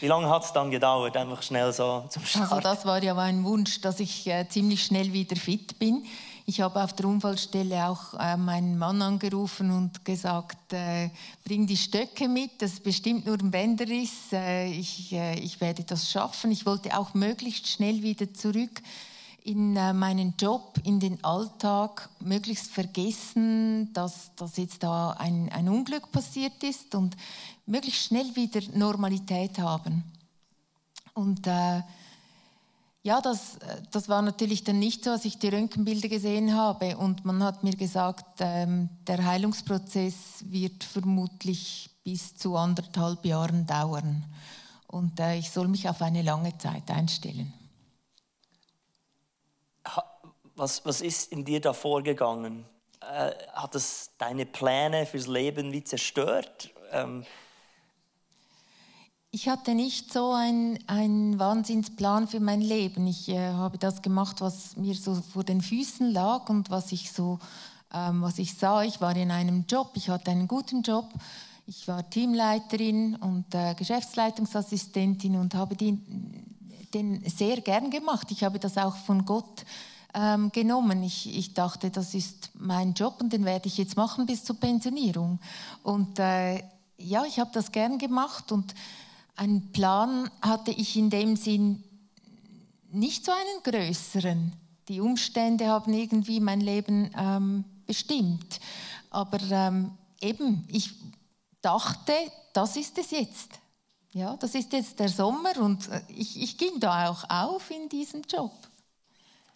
[0.00, 2.50] Wie lange hat es dann gedauert, einfach schnell so zum Start?
[2.50, 6.04] Also das war ja mein Wunsch, dass ich äh, ziemlich schnell wieder fit bin.
[6.46, 11.10] Ich habe auf der Unfallstelle auch äh, meinen Mann angerufen und gesagt, äh,
[11.44, 15.84] bring die Stöcke mit, das ist bestimmt nur ein Bänderriss, äh, ich, äh, ich werde
[15.84, 16.50] das schaffen.
[16.50, 18.82] Ich wollte auch möglichst schnell wieder zurück
[19.44, 25.68] in äh, meinen Job, in den Alltag, möglichst vergessen, dass, dass jetzt da ein, ein
[25.68, 27.16] Unglück passiert ist und
[27.70, 30.04] möglichst schnell wieder Normalität haben.
[31.14, 31.82] Und äh,
[33.02, 33.58] ja, das,
[33.90, 36.98] das war natürlich dann nicht so, als ich die Röntgenbilder gesehen habe.
[36.98, 44.24] Und man hat mir gesagt, ähm, der Heilungsprozess wird vermutlich bis zu anderthalb Jahren dauern.
[44.86, 47.52] Und äh, ich soll mich auf eine lange Zeit einstellen.
[50.56, 52.66] Was, was ist in dir da vorgegangen?
[53.00, 56.70] Äh, hat es deine Pläne fürs Leben wie zerstört?
[56.92, 57.24] Ähm,
[59.32, 63.06] ich hatte nicht so einen Wahnsinnsplan für mein Leben.
[63.06, 67.12] Ich äh, habe das gemacht, was mir so vor den Füßen lag und was ich
[67.12, 67.38] so,
[67.94, 68.82] ähm, was ich sah.
[68.82, 71.08] Ich war in einem Job, ich hatte einen guten Job.
[71.66, 76.44] Ich war Teamleiterin und äh, Geschäftsleitungsassistentin und habe den,
[76.92, 78.32] den sehr gern gemacht.
[78.32, 79.64] Ich habe das auch von Gott
[80.12, 81.04] ähm, genommen.
[81.04, 84.56] Ich, ich dachte, das ist mein Job und den werde ich jetzt machen bis zur
[84.56, 85.38] Pensionierung.
[85.84, 86.64] Und äh,
[86.98, 88.74] ja, ich habe das gern gemacht und
[89.40, 91.82] einen Plan hatte ich in dem Sinn
[92.90, 94.52] nicht so einen größeren.
[94.88, 98.60] Die Umstände haben irgendwie mein Leben ähm, bestimmt.
[99.08, 100.90] Aber ähm, eben, ich
[101.62, 102.12] dachte,
[102.52, 103.58] das ist es jetzt.
[104.12, 107.88] Ja, das ist jetzt der Sommer und äh, ich, ich ging da auch auf in
[107.88, 108.52] diesem Job.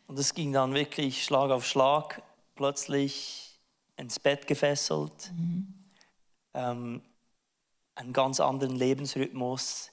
[0.06, 2.22] Und es ging dann wirklich Schlag auf Schlag,
[2.54, 3.60] plötzlich
[3.96, 5.30] ins Bett gefesselt.
[5.36, 5.74] Mhm.
[6.54, 7.02] Ähm,
[7.94, 9.90] einen ganz anderen Lebensrhythmus.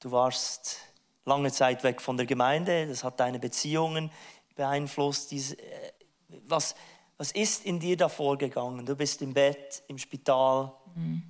[0.00, 0.78] Du warst
[1.24, 4.10] lange Zeit weg von der Gemeinde, das hat deine Beziehungen
[4.54, 5.32] beeinflusst.
[5.32, 5.56] Äh,
[6.46, 6.74] was,
[7.16, 8.86] was ist in dir da vorgegangen?
[8.86, 10.72] Du bist im Bett, im Spital.
[10.94, 11.22] Mhm.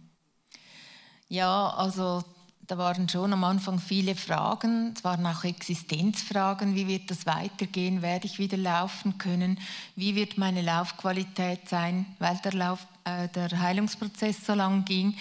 [1.28, 2.24] Ja, also
[2.70, 4.94] da waren schon am Anfang viele Fragen.
[4.96, 6.76] Es waren auch Existenzfragen.
[6.76, 8.00] Wie wird das weitergehen?
[8.00, 9.58] Werde ich wieder laufen können?
[9.96, 15.16] Wie wird meine Laufqualität sein, weil der, Lauf, äh, der Heilungsprozess so lang ging?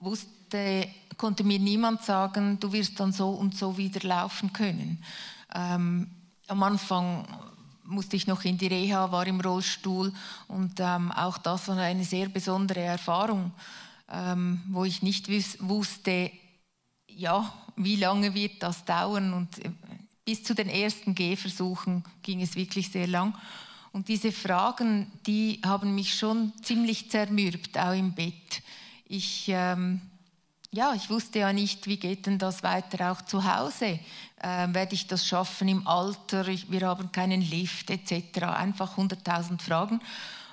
[0.00, 5.02] Wusste, konnte mir niemand sagen, du wirst dann so und so wieder laufen können.
[5.54, 6.08] Ähm,
[6.48, 7.26] am Anfang
[7.84, 10.12] musste ich noch in die Reha, war im Rollstuhl
[10.48, 13.52] und ähm, auch das war eine sehr besondere Erfahrung,
[14.10, 15.28] ähm, wo ich nicht
[15.60, 16.30] wusste,
[17.06, 19.32] ja, wie lange wird das dauern?
[19.34, 19.70] Und äh,
[20.24, 23.34] bis zu den ersten Gehversuchen ging es wirklich sehr lang.
[23.92, 28.62] Und diese Fragen, die haben mich schon ziemlich zermürbt, auch im Bett.
[29.12, 30.00] Ich, ähm,
[30.70, 33.98] ja, ich wusste ja nicht, wie geht denn das weiter auch zu Hause?
[34.40, 36.46] Ähm, werde ich das schaffen im Alter?
[36.46, 38.42] Ich, wir haben keinen Lift etc.
[38.44, 40.00] Einfach 100.000 Fragen.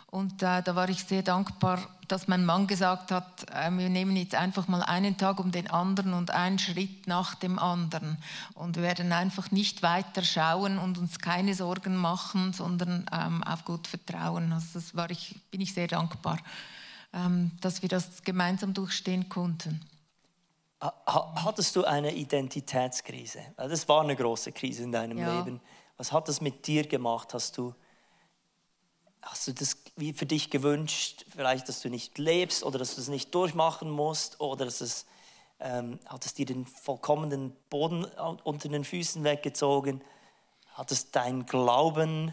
[0.08, 4.15] Und äh, da war ich sehr dankbar, dass mein Mann gesagt hat, äh, wir nehmen
[4.15, 8.17] jetzt einfach mal einen Tag um den anderen und einen Schritt nach dem anderen
[8.56, 13.86] und werden einfach nicht weiter schauen und uns keine Sorgen machen, sondern ähm, auf Gott
[13.86, 14.52] vertrauen.
[14.52, 16.39] Also das war ich, bin ich sehr dankbar,
[17.12, 19.82] dass wir das gemeinsam durchstehen konnten.
[20.80, 23.39] Hattest du eine Identitätskrise?
[23.56, 25.39] Das war eine große Krise in deinem ja.
[25.39, 25.60] Leben.
[25.98, 27.34] Was hat das mit dir gemacht?
[27.34, 27.74] Hast du
[29.30, 33.02] hast du das wie für dich gewünscht, vielleicht, dass du nicht lebst oder dass du
[33.02, 35.06] es nicht durchmachen musst oder dass es,
[35.60, 38.06] ähm, hat es dir den vollkommenen Boden
[38.43, 40.02] unter den Füßen weggezogen?
[40.74, 42.32] Hat es dein Glauben,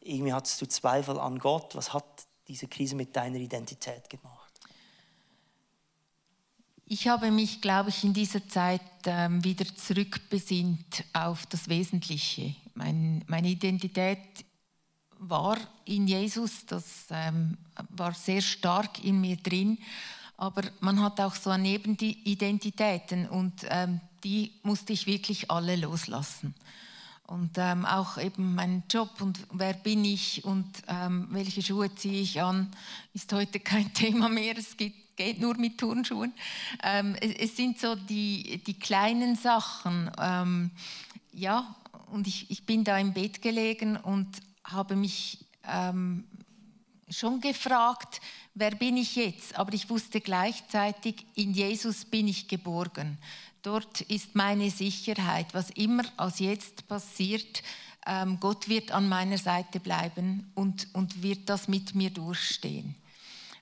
[0.00, 1.74] irgendwie hattest du Zweifel an Gott?
[1.74, 2.04] Was hat
[2.48, 4.46] diese Krise mit deiner Identität gemacht?
[6.88, 12.54] Ich habe mich, glaube ich, in dieser Zeit ähm, wieder zurückbesinnt auf das Wesentliche.
[12.74, 14.20] Mein, meine Identität
[15.18, 17.56] war in Jesus, das ähm,
[17.90, 19.78] war sehr stark in mir drin.
[20.36, 25.76] Aber man hat auch so neben die Identitäten und ähm, die musste ich wirklich alle
[25.76, 26.54] loslassen.
[27.26, 32.22] Und ähm, auch eben mein Job und wer bin ich und ähm, welche Schuhe ziehe
[32.22, 32.70] ich an,
[33.14, 34.56] ist heute kein Thema mehr.
[34.56, 36.32] Es geht, geht nur mit Turnschuhen.
[36.84, 40.08] Ähm, es, es, sind so die, die kleinen Sachen.
[40.20, 40.70] Ähm,
[41.32, 41.74] ja,
[42.12, 44.28] und ich, ich bin da im Bett gelegen und
[44.62, 46.24] habe mich ähm,
[47.10, 48.20] schon gefragt,
[48.54, 49.56] wer bin ich jetzt?
[49.56, 53.18] Aber ich wusste gleichzeitig, in Jesus bin ich geborgen.
[53.66, 57.64] Dort ist meine Sicherheit, was immer als jetzt passiert.
[58.06, 62.94] Ähm, Gott wird an meiner Seite bleiben und, und wird das mit mir durchstehen.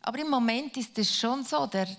[0.03, 1.95] Aber im Moment ist es schon so, der, äh,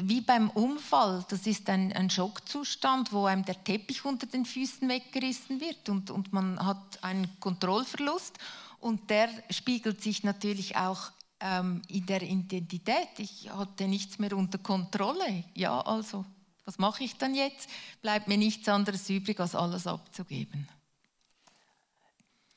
[0.00, 4.88] wie beim Unfall, das ist ein, ein, Schockzustand, wo einem der Teppich unter den Füßen
[4.88, 8.38] weggerissen wird und, und man hat einen Kontrollverlust
[8.80, 11.10] und der spiegelt sich natürlich auch
[11.40, 13.10] ähm, in der Identität.
[13.18, 15.44] Ich hatte nichts mehr unter Kontrolle.
[15.54, 16.24] Ja, also,
[16.64, 17.68] was mache ich dann jetzt?
[18.00, 20.68] Bleibt mir nichts anderes übrig, als alles abzugeben.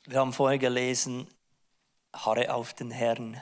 [0.05, 1.27] Wir haben vorher gelesen,
[2.13, 3.41] harre auf den Herrn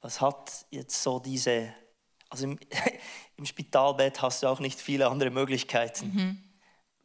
[0.00, 1.72] was hat jetzt so diese,
[2.28, 2.58] also im,
[3.36, 6.06] im Spitalbett hast du auch nicht viele andere Möglichkeiten.
[6.14, 6.38] Mhm.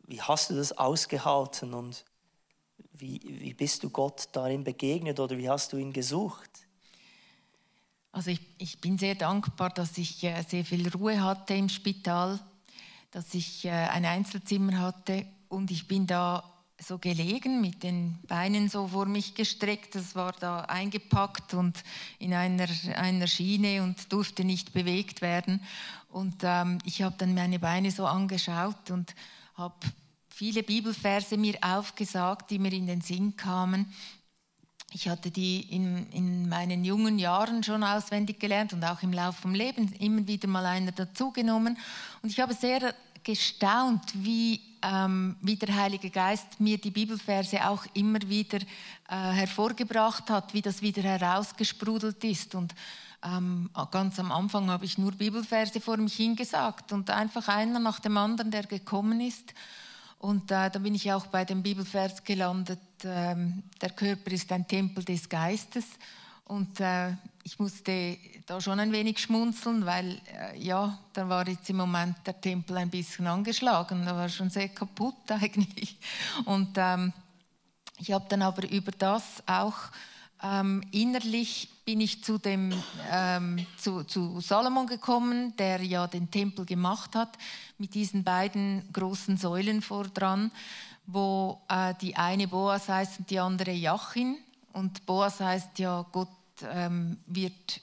[0.08, 2.06] Wie hast du das ausgehalten und
[2.94, 6.65] wie, wie bist du Gott darin begegnet oder wie hast du ihn gesucht?
[8.16, 12.40] Also ich, ich bin sehr dankbar, dass ich äh, sehr viel Ruhe hatte im Spital,
[13.12, 16.42] dass ich äh, ein Einzelzimmer hatte und ich bin da
[16.80, 19.96] so gelegen, mit den Beinen so vor mich gestreckt.
[19.96, 21.84] Das war da eingepackt und
[22.18, 25.62] in einer, einer Schiene und durfte nicht bewegt werden.
[26.08, 29.14] Und ähm, ich habe dann meine Beine so angeschaut und
[29.56, 29.76] habe
[30.30, 33.94] viele Bibelverse mir aufgesagt, die mir in den Sinn kamen.
[34.94, 39.48] Ich hatte die in, in meinen jungen Jahren schon auswendig gelernt und auch im Laufe
[39.48, 41.78] des Lebens immer wieder mal einer dazugenommen.
[42.22, 42.94] Und ich habe sehr
[43.26, 50.30] gestaunt, wie, ähm, wie der Heilige Geist mir die Bibelverse auch immer wieder äh, hervorgebracht
[50.30, 52.56] hat, wie das wieder herausgesprudelt ist.
[52.56, 52.74] Und
[53.24, 58.00] ähm, ganz am Anfang habe ich nur Bibelverse vor mich hingesagt und einfach einer nach
[58.00, 59.54] dem anderen, der gekommen ist.
[60.26, 63.36] Und äh, da bin ich auch bei dem Bibelvers gelandet, äh,
[63.80, 65.86] der Körper ist ein Tempel des Geistes.
[66.46, 67.12] Und äh,
[67.44, 72.16] ich musste da schon ein wenig schmunzeln, weil äh, ja, da war jetzt im Moment
[72.26, 76.00] der Tempel ein bisschen angeschlagen, da war schon sehr kaputt eigentlich.
[76.46, 77.14] Und ähm,
[78.00, 79.76] ich habe dann aber über das auch
[80.46, 82.74] ähm, innerlich bin ich zu, dem,
[83.12, 87.38] ähm, zu, zu Salomon gekommen, der ja den Tempel gemacht hat,
[87.78, 90.52] mit diesen beiden großen Säulen vor dran,
[91.08, 94.38] wo äh, die eine Boas heißt und die andere Jachin.
[94.74, 96.30] Und Boas heißt ja, Gott
[96.62, 97.82] ähm, wird,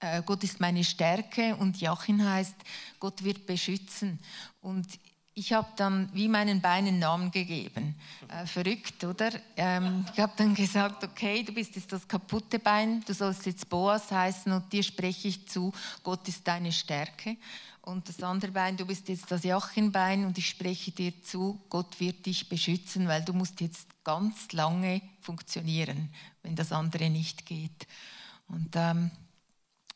[0.00, 2.56] äh, Gott ist meine Stärke und Jachin heißt,
[3.00, 4.18] Gott wird beschützen.
[4.60, 4.86] Und
[5.38, 7.94] ich habe dann wie meinen Beinen Namen gegeben.
[8.28, 9.30] Äh, verrückt, oder?
[9.56, 13.68] Ähm, ich habe dann gesagt, okay, du bist jetzt das kaputte Bein, du sollst jetzt
[13.68, 15.72] Boas heißen und dir spreche ich zu,
[16.02, 17.36] Gott ist deine Stärke.
[17.82, 22.00] Und das andere Bein, du bist jetzt das Jachenbein und ich spreche dir zu, Gott
[22.00, 26.10] wird dich beschützen, weil du musst jetzt ganz lange funktionieren,
[26.42, 27.86] wenn das andere nicht geht.
[28.48, 29.10] Und ähm,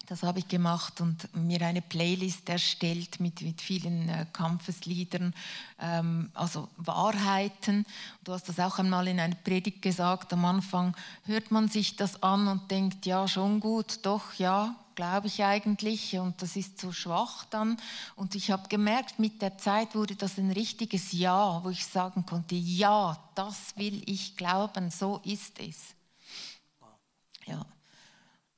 [0.07, 5.33] Das habe ich gemacht und mir eine Playlist erstellt mit, mit vielen äh, Kampfesliedern,
[5.79, 7.87] ähm, also Wahrheiten.
[8.25, 10.33] Du hast das auch einmal in einer Predigt gesagt.
[10.33, 15.29] Am Anfang hört man sich das an und denkt, ja, schon gut, doch, ja, glaube
[15.29, 16.19] ich eigentlich.
[16.19, 17.77] Und das ist so schwach dann.
[18.17, 22.27] Und ich habe gemerkt, mit der Zeit wurde das ein richtiges Ja, wo ich sagen
[22.27, 25.95] konnte, ja, das will ich glauben, so ist es.
[27.47, 27.65] Ja.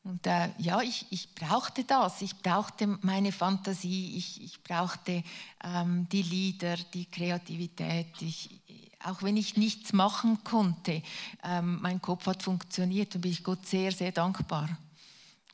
[0.05, 2.21] Und äh, ja, ich, ich brauchte das.
[2.21, 4.19] Ich brauchte meine Fantasie.
[4.19, 5.25] Ich, ich brauchte
[5.65, 8.21] ähm, die Lieder, die Kreativität.
[8.21, 8.61] Ich,
[9.03, 11.03] auch wenn ich nichts machen konnte,
[11.43, 14.69] ähm, mein Kopf hat funktioniert und bin ich Gott sehr, sehr dankbar.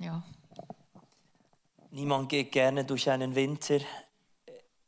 [0.01, 0.21] Ja.
[1.93, 3.79] Niemand geht gerne durch einen Winter.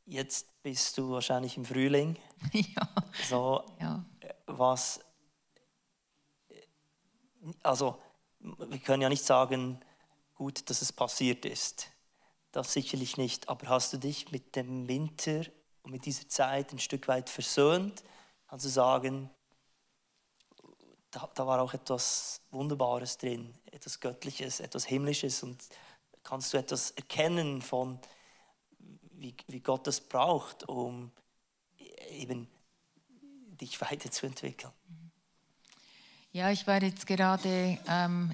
[0.07, 2.17] Jetzt bist du wahrscheinlich im Frühling.
[2.53, 2.89] ja.
[3.29, 4.05] So, ja.
[4.47, 5.01] was.
[7.63, 7.97] Also
[8.69, 9.81] wir können ja nicht sagen,
[10.35, 11.89] gut, dass es passiert ist.
[12.53, 13.49] Das sicherlich nicht.
[13.49, 15.45] Aber hast du dich mit dem Winter
[15.83, 18.03] und mit dieser Zeit ein Stück weit versöhnt?
[18.49, 19.31] Kannst du sagen,
[21.11, 25.63] da, da war auch etwas Wunderbares drin, etwas Göttliches, etwas Himmlisches und
[26.23, 27.99] kannst du etwas erkennen von,
[29.13, 31.13] wie, wie Gott das braucht, um
[32.11, 32.49] eben
[33.61, 34.73] dich weiterzuentwickeln?
[36.35, 38.33] Ja, ich war jetzt gerade ähm,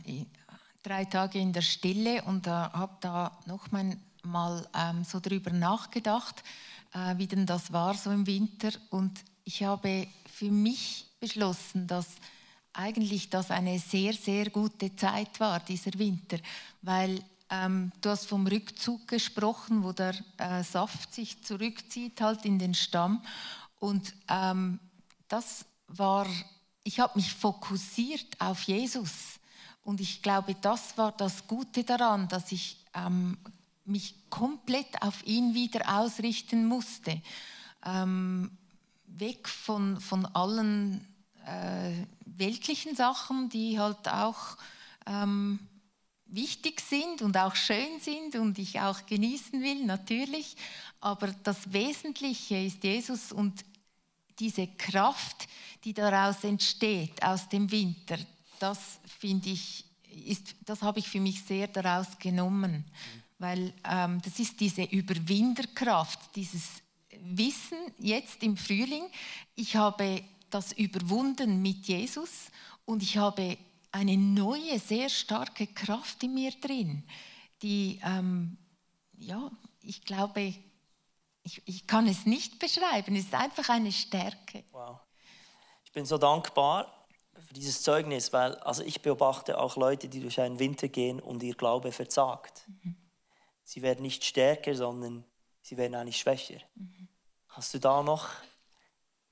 [0.84, 6.44] drei Tage in der Stille und äh, habe da noch mal ähm, so drüber nachgedacht,
[6.94, 8.70] äh, wie denn das war so im Winter.
[8.90, 12.06] Und ich habe für mich beschlossen, dass
[12.72, 16.38] eigentlich das eine sehr, sehr gute Zeit war, dieser Winter,
[16.82, 17.20] weil
[17.50, 22.74] ähm, du hast vom Rückzug gesprochen, wo der äh, Saft sich zurückzieht halt in den
[22.74, 23.24] Stamm.
[23.80, 24.78] Und ähm,
[25.26, 26.28] das war
[26.88, 29.38] ich habe mich fokussiert auf Jesus.
[29.84, 33.36] Und ich glaube, das war das Gute daran, dass ich ähm,
[33.84, 37.20] mich komplett auf ihn wieder ausrichten musste.
[37.84, 38.50] Ähm,
[39.06, 41.06] weg von, von allen
[41.44, 44.56] äh, weltlichen Sachen, die halt auch
[45.04, 45.58] ähm,
[46.24, 50.56] wichtig sind und auch schön sind und ich auch genießen will, natürlich.
[51.02, 53.62] Aber das Wesentliche ist Jesus und
[54.38, 55.48] diese Kraft,
[55.88, 58.18] die daraus entsteht, aus dem Winter,
[58.58, 59.86] das finde ich,
[60.26, 62.84] ist, das habe ich für mich sehr daraus genommen.
[63.38, 66.82] Weil ähm, das ist diese Überwinderkraft, dieses
[67.22, 69.04] Wissen jetzt im Frühling,
[69.54, 72.50] ich habe das überwunden mit Jesus
[72.84, 73.56] und ich habe
[73.90, 77.02] eine neue, sehr starke Kraft in mir drin,
[77.62, 78.58] die, ähm,
[79.16, 80.54] ja, ich glaube,
[81.44, 84.64] ich, ich kann es nicht beschreiben, es ist einfach eine Stärke.
[84.70, 85.00] Wow.
[85.98, 87.08] Ich bin so dankbar
[87.40, 91.42] für dieses Zeugnis, weil also ich beobachte auch Leute, die durch einen Winter gehen und
[91.42, 92.62] ihr Glaube verzagt.
[92.68, 92.94] Mhm.
[93.64, 95.24] Sie werden nicht stärker, sondern
[95.60, 96.60] sie werden eigentlich schwächer.
[96.76, 97.08] Mhm.
[97.48, 98.28] Hast du da noch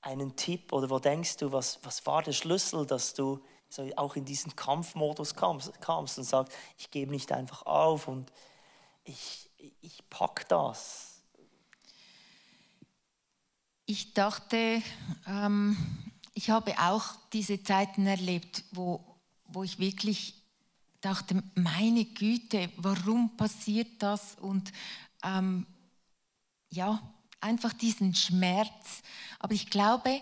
[0.01, 4.17] einen Tipp oder wo denkst du, was, was war der Schlüssel, dass du so auch
[4.17, 8.29] in diesen Kampfmodus kamst, kamst und sagst, ich gebe nicht einfach auf und
[9.05, 9.49] ich,
[9.79, 11.23] ich pack das?
[13.85, 14.81] Ich dachte,
[15.25, 15.77] ähm,
[16.37, 19.03] ich habe auch diese Zeiten erlebt, wo,
[19.47, 20.35] wo ich wirklich
[21.01, 24.35] dachte, meine Güte, warum passiert das?
[24.39, 24.71] Und
[25.23, 25.65] ähm,
[26.69, 27.01] ja,
[27.41, 29.01] einfach diesen Schmerz.
[29.39, 30.21] Aber ich glaube,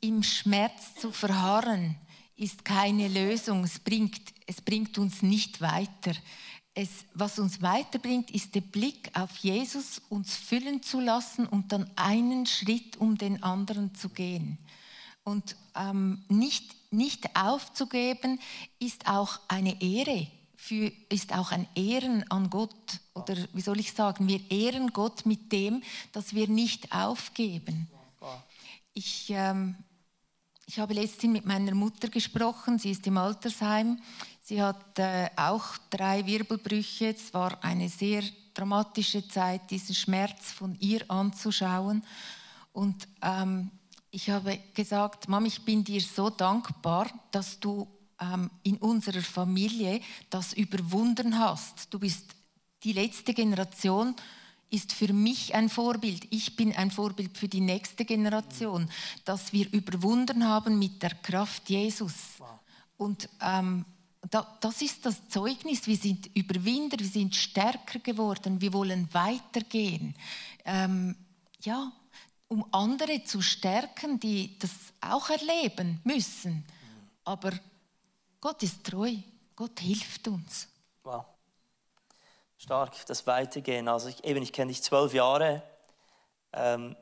[0.00, 1.96] im Schmerz zu verharren
[2.36, 3.62] ist keine Lösung.
[3.62, 6.12] Es bringt, es bringt uns nicht weiter
[6.74, 11.90] es, was uns weiterbringt, ist der Blick auf Jesus, uns füllen zu lassen und dann
[11.96, 14.58] einen Schritt um den anderen zu gehen.
[15.30, 18.40] Und ähm, nicht, nicht aufzugeben
[18.78, 20.26] ist auch eine Ehre,
[20.56, 22.74] für, ist auch ein Ehren an Gott.
[23.14, 27.88] Oder wie soll ich sagen, wir ehren Gott mit dem, dass wir nicht aufgeben.
[28.92, 29.76] Ich, ähm,
[30.66, 34.00] ich habe letztens mit meiner Mutter gesprochen, sie ist im Altersheim
[34.50, 37.14] Sie hat äh, auch drei Wirbelbrüche.
[37.14, 42.02] Es war eine sehr dramatische Zeit, diesen Schmerz von ihr anzuschauen.
[42.72, 43.70] Und ähm,
[44.10, 47.86] ich habe gesagt, Mama, ich bin dir so dankbar, dass du
[48.20, 50.00] ähm, in unserer Familie
[50.30, 51.92] das überwunden hast.
[51.92, 52.24] Du bist
[52.82, 54.14] die letzte Generation,
[54.70, 56.26] ist für mich ein Vorbild.
[56.30, 58.88] Ich bin ein Vorbild für die nächste Generation,
[59.24, 62.14] dass wir überwunden haben mit der Kraft Jesus.
[62.38, 62.48] Wow.
[62.96, 63.84] Und ähm,
[64.60, 65.86] das ist das Zeugnis.
[65.86, 70.14] Wir sind Überwinder, wir sind stärker geworden, wir wollen weitergehen.
[70.64, 71.16] Ähm,
[71.62, 71.92] ja,
[72.50, 76.66] um andere zu stärken, die das auch erleben müssen.
[77.24, 77.52] Aber
[78.40, 79.14] Gott ist treu,
[79.54, 80.68] Gott hilft uns.
[81.04, 81.24] Wow.
[82.58, 83.86] Stark, das Weitergehen.
[83.86, 85.62] Also ich, eben, ich kenne dich zwölf Jahre.
[86.52, 86.96] Ähm,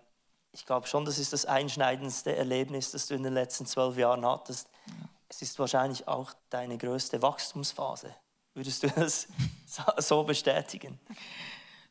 [0.53, 4.27] ich glaube schon, das ist das einschneidendste Erlebnis, das du in den letzten zwölf Jahren
[4.27, 4.69] hattest.
[4.87, 4.93] Ja.
[5.31, 8.15] Es ist wahrscheinlich auch deine größte Wachstumsphase.
[8.53, 9.29] Würdest du das
[9.99, 11.01] so bestätigen?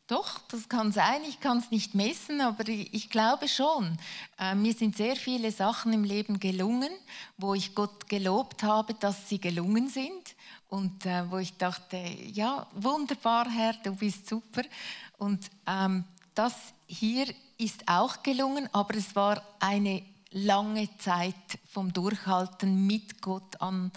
[0.08, 1.22] Doch, das kann sein.
[1.28, 3.98] Ich kann es nicht messen, aber ich, glaube schon.
[4.40, 6.90] Äh, mir sind sehr viele Sachen im Leben gelungen,
[7.38, 10.36] wo ich Gott gelobt habe, dass sie gelungen sind.
[10.70, 14.62] Und äh, wo ich dachte, ja, wunderbar, Herr, du bist super.
[15.18, 16.54] Und ähm, das
[16.88, 17.28] hier
[17.58, 21.36] ist auch gelungen, aber es war eine lange Zeit
[21.70, 23.92] vom Durchhalten mit Gott an,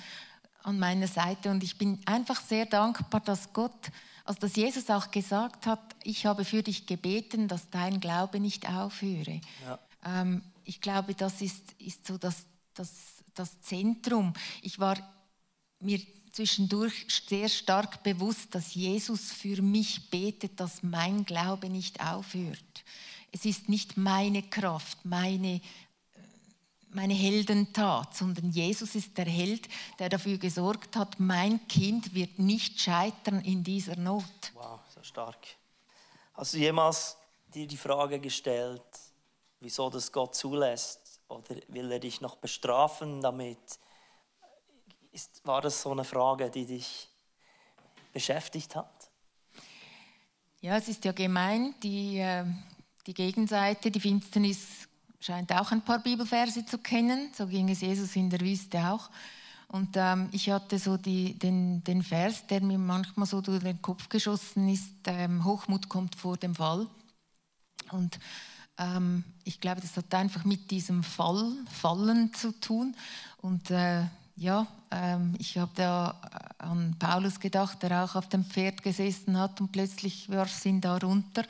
[0.64, 1.50] an meiner Seite.
[1.50, 3.92] Und ich bin einfach sehr dankbar, dass Gott
[4.31, 8.68] also dass Jesus auch gesagt hat, ich habe für dich gebeten, dass dein Glaube nicht
[8.68, 9.41] aufhöre.
[9.64, 9.78] Ja.
[10.05, 12.93] Ähm, ich glaube, das ist, ist so das, das,
[13.35, 14.33] das Zentrum.
[14.62, 14.97] Ich war
[15.81, 16.01] mir
[16.31, 22.85] zwischendurch sehr stark bewusst, dass Jesus für mich betet, dass mein Glaube nicht aufhört.
[23.33, 25.61] Es ist nicht meine Kraft, meine
[26.93, 29.68] meine Heldentat, sondern Jesus ist der Held,
[29.99, 34.24] der dafür gesorgt hat, mein Kind wird nicht scheitern in dieser Not.
[34.55, 35.38] Wow, so stark.
[36.34, 37.16] Hast du jemals
[37.55, 38.82] dir die Frage gestellt,
[39.61, 41.20] wieso das Gott zulässt?
[41.28, 43.59] Oder will er dich noch bestrafen damit?
[45.12, 47.09] Ist, war das so eine Frage, die dich
[48.12, 49.11] beschäftigt hat?
[50.61, 52.45] Ja, es ist ja gemein, die, äh,
[53.07, 54.88] die Gegenseite, die Finsternis
[55.21, 57.31] scheint auch ein paar Bibelverse zu kennen.
[57.37, 59.11] So ging es Jesus in der Wüste auch.
[59.68, 63.81] Und ähm, ich hatte so die, den, den Vers, der mir manchmal so durch den
[63.81, 66.89] Kopf geschossen ist, ähm, Hochmut kommt vor dem Fall.
[67.93, 68.18] Und
[68.79, 72.97] ähm, ich glaube, das hat einfach mit diesem Fall, Fallen zu tun.
[73.43, 76.21] Und äh, ja, ähm, ich habe da
[76.59, 80.97] an Paulus gedacht, der auch auf dem Pferd gesessen hat und plötzlich warf ihn da
[80.97, 81.45] runter.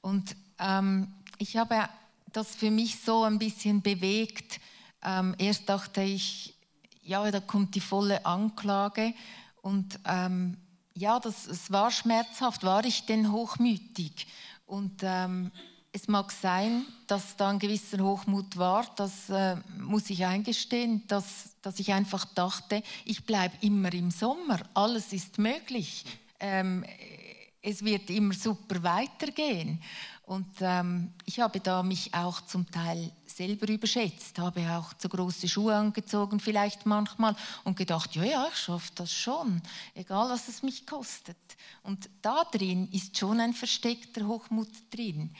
[0.00, 1.88] Und ähm, ich habe
[2.32, 4.60] das für mich so ein bisschen bewegt.
[5.02, 6.54] Ähm, erst dachte ich,
[7.02, 9.14] ja, da kommt die volle Anklage
[9.60, 10.56] und ähm,
[10.94, 12.64] ja, das, es war schmerzhaft.
[12.64, 14.26] War ich denn hochmütig?
[14.66, 15.50] Und ähm,
[15.92, 21.56] es mag sein, dass da ein gewisser Hochmut war, das äh, muss ich eingestehen, dass,
[21.60, 26.04] dass ich einfach dachte, ich bleibe immer im Sommer, alles ist möglich,
[26.40, 26.84] ähm,
[27.60, 29.82] es wird immer super weitergehen.
[30.32, 35.46] Und ähm, ich habe da mich auch zum Teil selber überschätzt, habe auch zu große
[35.46, 39.60] Schuhe angezogen, vielleicht manchmal, und gedacht, ja, ja, ich schaffe das schon,
[39.94, 41.36] egal was es mich kostet.
[41.82, 45.36] Und da drin ist schon ein versteckter Hochmut drin.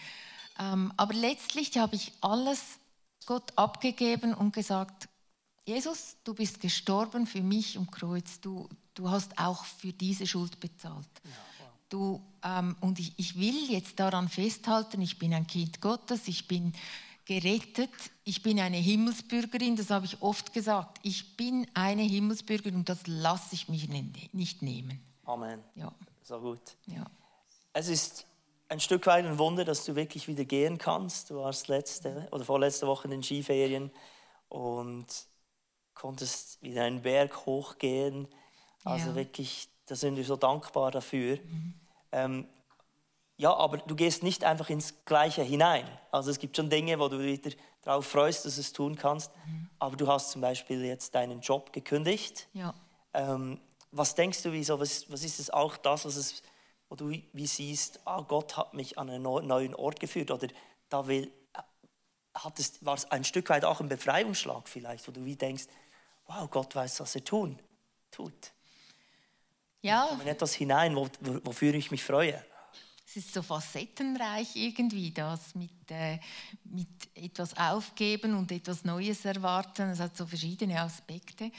[0.58, 2.60] Ähm, aber letztlich habe ich alles
[3.24, 5.08] Gott abgegeben und gesagt,
[5.64, 10.60] Jesus, du bist gestorben für mich am Kreuz, du, du hast auch für diese Schuld
[10.60, 11.08] bezahlt.
[11.24, 11.30] Ja.
[11.92, 16.48] Du, ähm, und ich, ich will jetzt daran festhalten, ich bin ein Kind Gottes, ich
[16.48, 16.72] bin
[17.26, 17.90] gerettet,
[18.24, 20.98] ich bin eine Himmelsbürgerin, das habe ich oft gesagt.
[21.02, 25.04] Ich bin eine Himmelsbürgerin und das lasse ich mich nicht nehmen.
[25.24, 25.62] Amen.
[25.74, 25.92] Ja.
[26.22, 26.62] So gut.
[26.86, 27.04] Ja.
[27.74, 28.26] Es ist
[28.70, 31.28] ein Stück weit ein Wunder, dass du wirklich wieder gehen kannst.
[31.28, 33.90] Du warst letzte oder vorletzte Woche in den Skiferien
[34.48, 35.06] und
[35.92, 38.28] konntest wieder einen Berg hochgehen.
[38.82, 39.16] Also ja.
[39.16, 41.36] wirklich, da sind wir so dankbar dafür.
[41.36, 41.74] Mhm.
[42.12, 42.46] Ähm,
[43.36, 45.86] ja, aber du gehst nicht einfach ins Gleiche hinein.
[46.10, 47.50] Also es gibt schon Dinge, wo du wieder
[47.82, 49.32] darauf freust, dass du es tun kannst.
[49.46, 49.70] Mhm.
[49.78, 52.48] Aber du hast zum Beispiel jetzt deinen Job gekündigt.
[52.52, 52.74] Ja.
[53.14, 53.60] Ähm,
[53.90, 56.42] was denkst du, wieso, was, was ist es auch das, was es,
[56.88, 60.48] wo du wie siehst, ah, Gott hat mich an einen neuen Ort geführt oder
[60.88, 61.32] da will,
[62.34, 65.64] hat es, war es ein Stück weit auch ein Befreiungsschlag vielleicht, wo du wie denkst,
[66.26, 67.58] wow, Gott weiß, was er tun,
[68.10, 68.52] tut.
[69.82, 70.16] Ja.
[70.20, 72.42] in etwas hinein, wofür ich mich freue.
[73.04, 76.18] Es ist so facettenreich irgendwie, das mit, äh,
[76.64, 79.90] mit etwas aufgeben und etwas Neues erwarten.
[79.90, 81.50] Es hat so verschiedene Aspekte.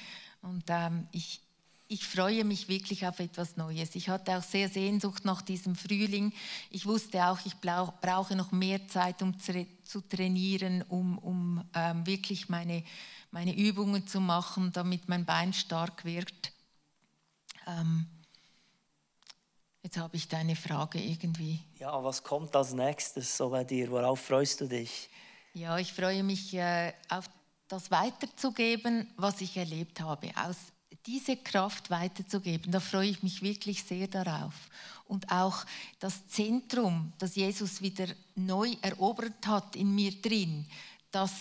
[0.41, 1.41] Und ähm, ich,
[1.87, 3.93] ich freue mich wirklich auf etwas Neues.
[3.93, 6.33] Ich hatte auch sehr Sehnsucht nach diesem Frühling.
[6.71, 12.49] Ich wusste auch, ich brauche noch mehr Zeit, um zu trainieren, um, um ähm, wirklich
[12.49, 12.83] meine,
[13.29, 16.53] meine Übungen zu machen, damit mein Bein stark wird.
[17.67, 18.07] Ähm,
[19.81, 21.59] jetzt habe ich deine Frage irgendwie.
[21.79, 23.89] Ja, was kommt als nächstes so bei dir?
[23.91, 25.09] Worauf freust du dich?
[25.53, 27.29] Ja, ich freue mich äh, auf
[27.67, 30.31] das weiterzugeben, was ich erlebt habe.
[30.35, 30.57] Aus
[31.05, 34.53] diese Kraft weiterzugeben, da freue ich mich wirklich sehr darauf.
[35.05, 35.65] Und auch
[35.99, 40.65] das Zentrum, das Jesus wieder neu erobert hat in mir drin,
[41.11, 41.31] das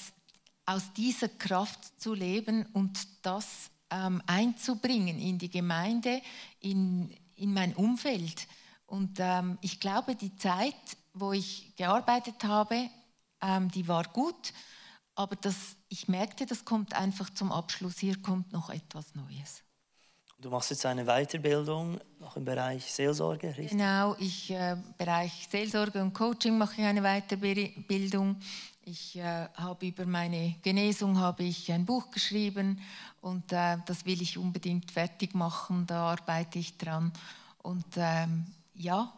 [0.67, 6.21] aus dieser Kraft zu leben und das ähm, einzubringen in die Gemeinde,
[6.61, 8.47] in, in mein Umfeld.
[8.87, 10.75] Und ähm, ich glaube, die Zeit,
[11.15, 12.89] wo ich gearbeitet habe,
[13.41, 14.53] ähm, die war gut,
[15.15, 17.99] aber das, ich merkte, das kommt einfach zum Abschluss.
[17.99, 19.63] Hier kommt noch etwas Neues.
[20.39, 23.71] Du machst jetzt eine Weiterbildung noch im Bereich Seelsorge, richtig?
[23.71, 28.37] Genau, ich äh, Bereich Seelsorge und Coaching mache ich eine Weiterbildung.
[28.85, 32.81] Ich äh, habe über meine Genesung habe ich ein Buch geschrieben
[33.21, 35.87] und äh, das will ich unbedingt fertig machen.
[35.87, 37.13] Da arbeite ich dran
[37.63, 39.13] und ähm, ja,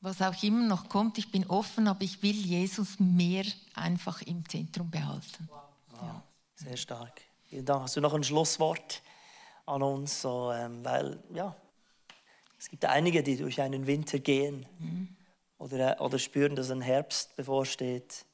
[0.00, 4.48] was auch immer noch kommt, ich bin offen, aber ich will Jesus mehr einfach im
[4.48, 5.48] Zentrum behalten.
[5.48, 6.02] Wow.
[6.02, 6.22] Ja.
[6.54, 7.20] Sehr stark.
[7.46, 7.82] Vielen Dank.
[7.82, 9.02] Hast du noch ein Schlusswort
[9.66, 10.22] an uns?
[10.22, 11.56] So, ähm, weil, ja,
[12.56, 15.16] es gibt einige, die durch einen Winter gehen mhm.
[15.58, 18.24] oder, oder spüren, dass ein Herbst bevorsteht.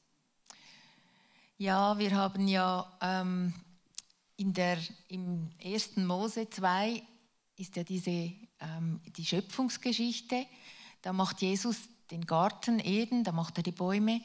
[1.57, 3.53] Ja, wir haben ja ähm,
[4.35, 4.77] in der,
[5.07, 5.95] im 1.
[5.97, 7.01] Mose 2
[7.55, 10.47] ist ja diese, ähm, die Schöpfungsgeschichte.
[11.01, 11.77] Da macht Jesus
[12.11, 14.19] den Garten Eden, da macht er die Bäume.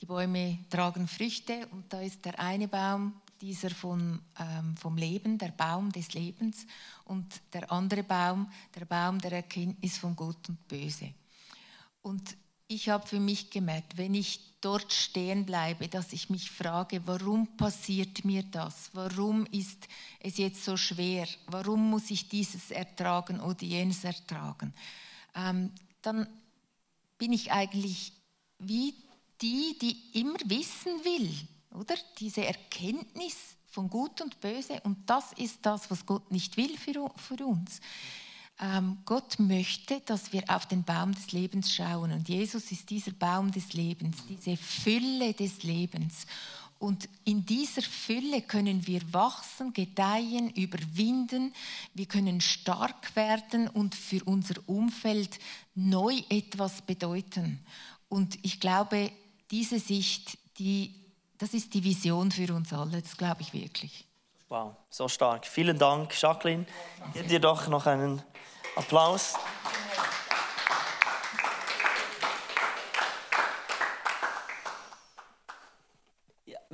[0.00, 5.38] Die Bäume tragen Früchte und da ist der eine Baum, dieser von, ähm, vom Leben,
[5.38, 6.68] der Baum des Lebens
[7.06, 11.12] und der andere Baum, der Baum der Erkenntnis von Gut und Böse.
[12.02, 12.36] Und
[12.68, 17.46] ich habe für mich gemerkt, wenn ich dort stehen bleibe, dass ich mich frage, warum
[17.56, 18.90] passiert mir das?
[18.92, 19.86] Warum ist
[20.20, 21.28] es jetzt so schwer?
[21.46, 24.74] Warum muss ich dieses ertragen oder jenes ertragen?
[25.34, 25.70] Ähm,
[26.02, 26.26] dann
[27.18, 28.12] bin ich eigentlich
[28.58, 28.94] wie
[29.40, 31.30] die, die immer wissen will,
[31.78, 31.94] oder?
[32.18, 33.36] Diese Erkenntnis
[33.66, 34.80] von Gut und Böse.
[34.84, 37.80] Und das ist das, was Gott nicht will für, für uns.
[38.58, 42.12] Ähm, Gott möchte, dass wir auf den Baum des Lebens schauen.
[42.12, 46.26] Und Jesus ist dieser Baum des Lebens, diese Fülle des Lebens.
[46.78, 51.54] Und in dieser Fülle können wir wachsen, gedeihen, überwinden,
[51.94, 55.38] wir können stark werden und für unser Umfeld
[55.74, 57.60] neu etwas bedeuten.
[58.08, 59.10] Und ich glaube,
[59.50, 60.94] diese Sicht, die,
[61.38, 64.05] das ist die Vision für uns alle, das glaube ich wirklich.
[64.48, 65.46] Wow, so stark.
[65.46, 66.66] Vielen Dank, Jacqueline.
[67.14, 68.22] Gib dir doch noch einen
[68.76, 69.34] Applaus.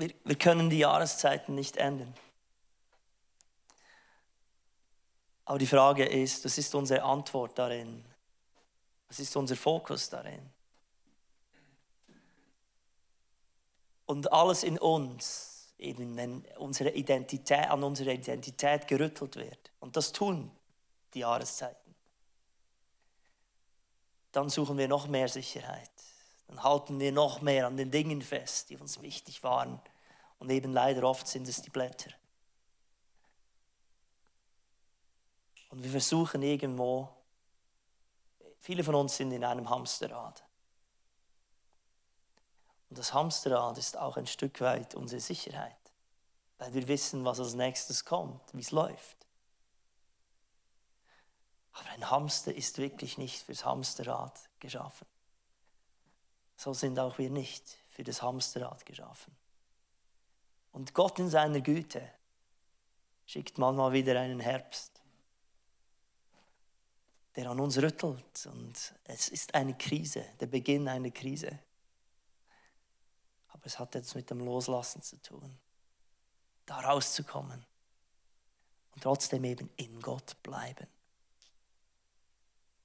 [0.02, 2.14] wir, wir können die Jahreszeiten nicht ändern.
[5.44, 8.04] Aber die Frage ist, was ist unsere Antwort darin?
[9.08, 10.50] Was ist unser Fokus darin?
[14.06, 15.51] Und alles in uns,
[15.82, 20.50] eben wenn unsere Identität, an unserer Identität gerüttelt wird, und das tun
[21.14, 21.94] die Jahreszeiten,
[24.32, 25.90] dann suchen wir noch mehr Sicherheit.
[26.46, 29.80] Dann halten wir noch mehr an den Dingen fest, die uns wichtig waren
[30.38, 32.10] und eben leider oft sind es die Blätter.
[35.70, 37.08] Und wir versuchen irgendwo,
[38.58, 40.44] viele von uns sind in einem Hamsterrad.
[42.92, 45.78] Und das Hamsterrad ist auch ein Stück weit unsere Sicherheit,
[46.58, 49.16] weil wir wissen, was als nächstes kommt, wie es läuft.
[51.72, 55.06] Aber ein Hamster ist wirklich nicht fürs Hamsterrad geschaffen.
[56.54, 59.34] So sind auch wir nicht für das Hamsterrad geschaffen.
[60.72, 62.06] Und Gott in seiner Güte
[63.24, 65.00] schickt manchmal wieder einen Herbst,
[67.36, 68.46] der an uns rüttelt.
[68.52, 71.58] Und es ist eine Krise, der Beginn einer Krise.
[73.62, 75.56] Aber es hat jetzt mit dem Loslassen zu tun,
[76.66, 77.64] da rauszukommen
[78.92, 80.88] und trotzdem eben in Gott bleiben.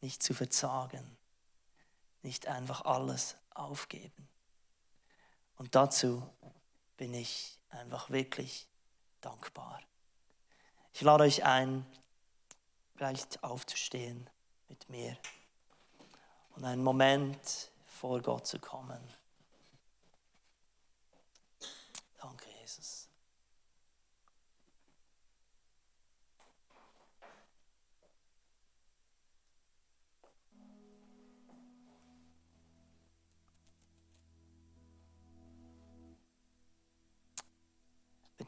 [0.02, 1.18] Nicht zu verzagen,
[2.22, 4.30] nicht einfach alles aufgeben.
[5.58, 6.22] Und dazu
[6.96, 8.68] bin ich einfach wirklich
[9.20, 9.82] dankbar.
[10.94, 11.88] Ich lade euch ein,
[12.94, 14.30] vielleicht aufzustehen
[14.70, 15.18] mit mir
[16.56, 19.02] und einen Moment vor Gott zu kommen.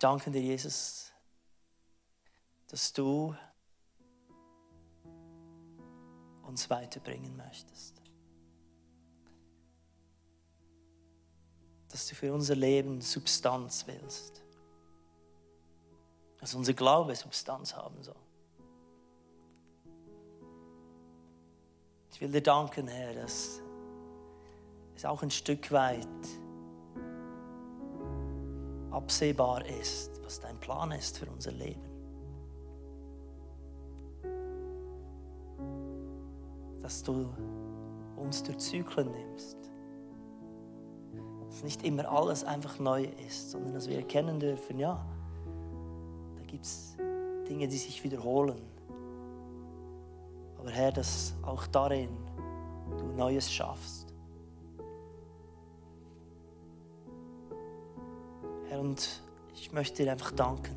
[0.04, 1.12] Danken dir, Jesus,
[2.68, 3.36] dass du
[6.44, 8.02] uns weiterbringen möchtest.
[11.90, 14.44] Dass du für unser Leben Substanz willst.
[16.40, 18.16] Dass unser Glaube Substanz haben soll.
[22.12, 23.62] Ich will dir danken, Herr, dass
[24.96, 26.06] es auch ein Stück weit
[29.00, 31.82] absehbar ist, was dein Plan ist für unser Leben.
[36.82, 37.30] Dass du
[38.18, 39.58] uns durch Zyklen nimmst.
[41.48, 45.06] Dass nicht immer alles einfach neu ist, sondern dass wir erkennen dürfen, ja,
[46.36, 46.98] da gibt es
[47.48, 48.62] Dinge, die sich wiederholen.
[50.58, 52.10] Aber Herr, dass auch darin
[52.98, 53.99] du Neues schaffst.
[58.90, 59.22] Und
[59.54, 60.76] ich möchte dir einfach danken,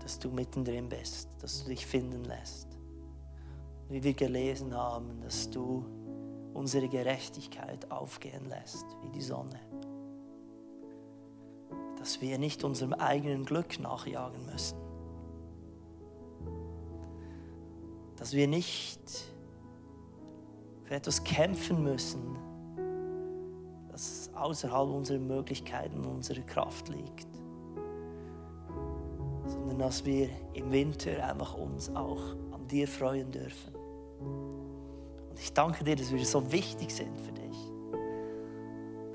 [0.00, 2.66] dass du mittendrin bist, dass du dich finden lässt.
[3.90, 5.84] Wie wir gelesen haben, dass du
[6.54, 9.60] unsere Gerechtigkeit aufgehen lässt wie die Sonne.
[11.98, 14.78] Dass wir nicht unserem eigenen Glück nachjagen müssen.
[18.16, 19.26] Dass wir nicht
[20.84, 22.38] für etwas kämpfen müssen,
[24.36, 27.28] außerhalb unserer Möglichkeiten unserer Kraft liegt,
[29.46, 32.20] sondern dass wir im Winter einfach uns auch
[32.52, 33.74] an dir freuen dürfen.
[35.30, 37.56] Und ich danke dir, dass wir so wichtig sind für dich.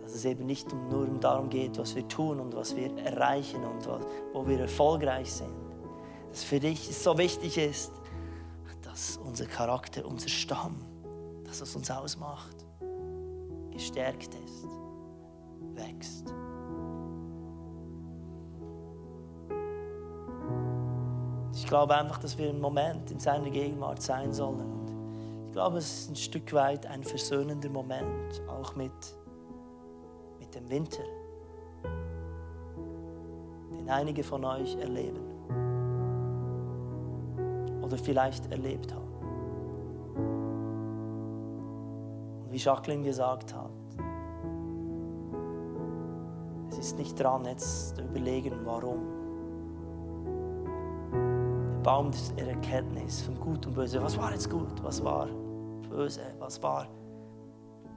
[0.01, 3.87] Dass es eben nicht nur darum geht, was wir tun und was wir erreichen und
[4.33, 5.53] wo wir erfolgreich sind.
[6.29, 7.91] Dass für dich so wichtig ist,
[8.81, 10.77] dass unser Charakter, unser Stamm,
[11.45, 12.65] dass es uns ausmacht,
[13.71, 14.67] gestärkt ist,
[15.79, 16.33] wächst.
[21.53, 24.61] Ich glaube einfach, dass wir einen Moment in seiner Gegenwart sein sollen.
[24.61, 28.91] Und ich glaube, es ist ein Stück weit ein versöhnender Moment, auch mit,
[30.39, 31.03] mit dem Winter,
[33.71, 35.27] den einige von euch erleben
[37.83, 39.09] oder vielleicht erlebt haben.
[42.51, 43.69] wie Jacqueline gesagt hat,
[46.79, 48.99] ist nicht dran, jetzt zu überlegen, warum.
[51.11, 55.27] Der Baum der Erkenntnis von Gut und Böse, was war jetzt gut, was war
[55.89, 56.87] böse, was war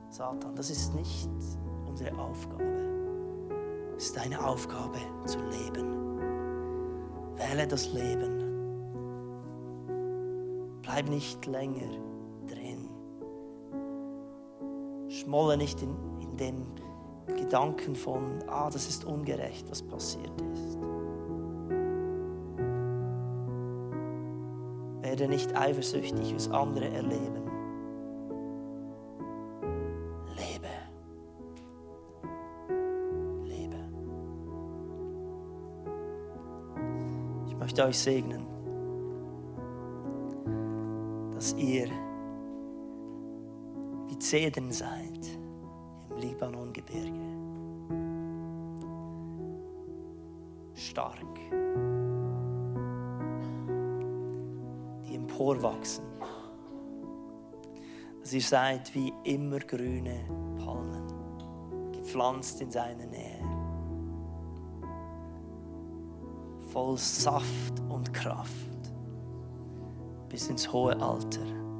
[0.09, 1.29] Satan, das ist nicht
[1.89, 2.65] unsere Aufgabe.
[3.97, 6.19] Es ist deine Aufgabe zu leben.
[7.37, 8.41] Wähle das Leben.
[10.83, 12.13] Bleib nicht länger
[15.23, 16.67] schmolle nicht in, in den
[17.27, 20.79] Gedanken von, ah, das ist ungerecht, was passiert ist.
[25.03, 27.43] Werde nicht eifersüchtig, was andere erleben.
[30.37, 30.69] Lebe.
[33.45, 33.77] Lebe.
[37.47, 38.47] Ich möchte euch segnen,
[41.35, 41.89] dass ihr
[44.23, 45.22] Zedern seid im
[46.93, 47.23] Libanongebirge.
[50.75, 51.19] Stark.
[55.07, 56.05] Die emporwachsen.
[58.21, 60.25] Dass ihr seid wie immer grüne
[60.59, 63.41] Palmen, gepflanzt in seiner Nähe.
[66.73, 68.51] Voll Saft und Kraft
[70.29, 71.72] bis ins hohe Alter.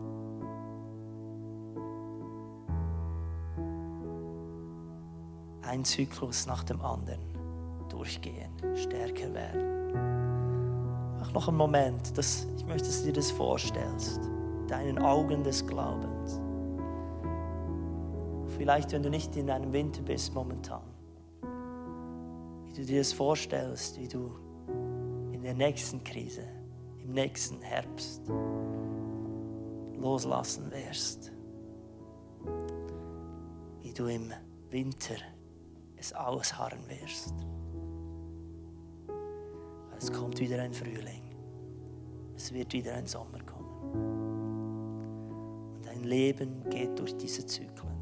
[5.73, 7.19] Ein Zyklus nach dem anderen
[7.89, 11.19] durchgehen, stärker werden.
[11.19, 14.21] Mach noch einen Moment, dass, ich möchte, dass du dir das vorstellst,
[14.69, 16.39] deinen Augen des Glaubens.
[18.59, 20.83] Vielleicht, wenn du nicht in einem Winter bist momentan,
[22.67, 24.31] wie du dir das vorstellst, wie du
[25.33, 26.45] in der nächsten Krise,
[27.03, 28.21] im nächsten Herbst
[29.99, 31.33] loslassen wirst,
[33.81, 34.35] wie du im
[34.69, 35.15] Winter
[36.03, 37.33] es ausharren wirst.
[39.97, 41.23] Es kommt wieder ein Frühling.
[42.37, 43.69] Es wird wieder ein Sommer kommen.
[45.77, 47.93] Und dein Leben geht durch diese Zyklen.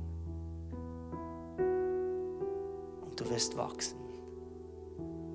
[3.02, 3.98] Und du wirst wachsen.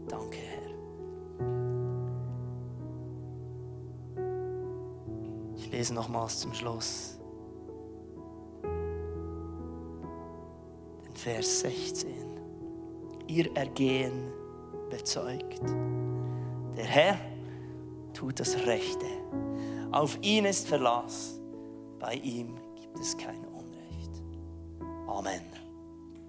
[0.07, 0.65] Danke, Herr.
[5.55, 7.19] Ich lese nochmals zum Schluss.
[11.05, 12.14] Den Vers 16
[13.27, 14.31] ihr Ergehen
[14.89, 15.61] bezeugt.
[16.77, 17.17] Der Herr
[18.13, 19.05] tut das Rechte.
[19.91, 21.39] Auf ihn ist Verlass.
[21.99, 23.44] Bei ihm gibt es kein Unrecht.
[23.44, 23.44] Amen.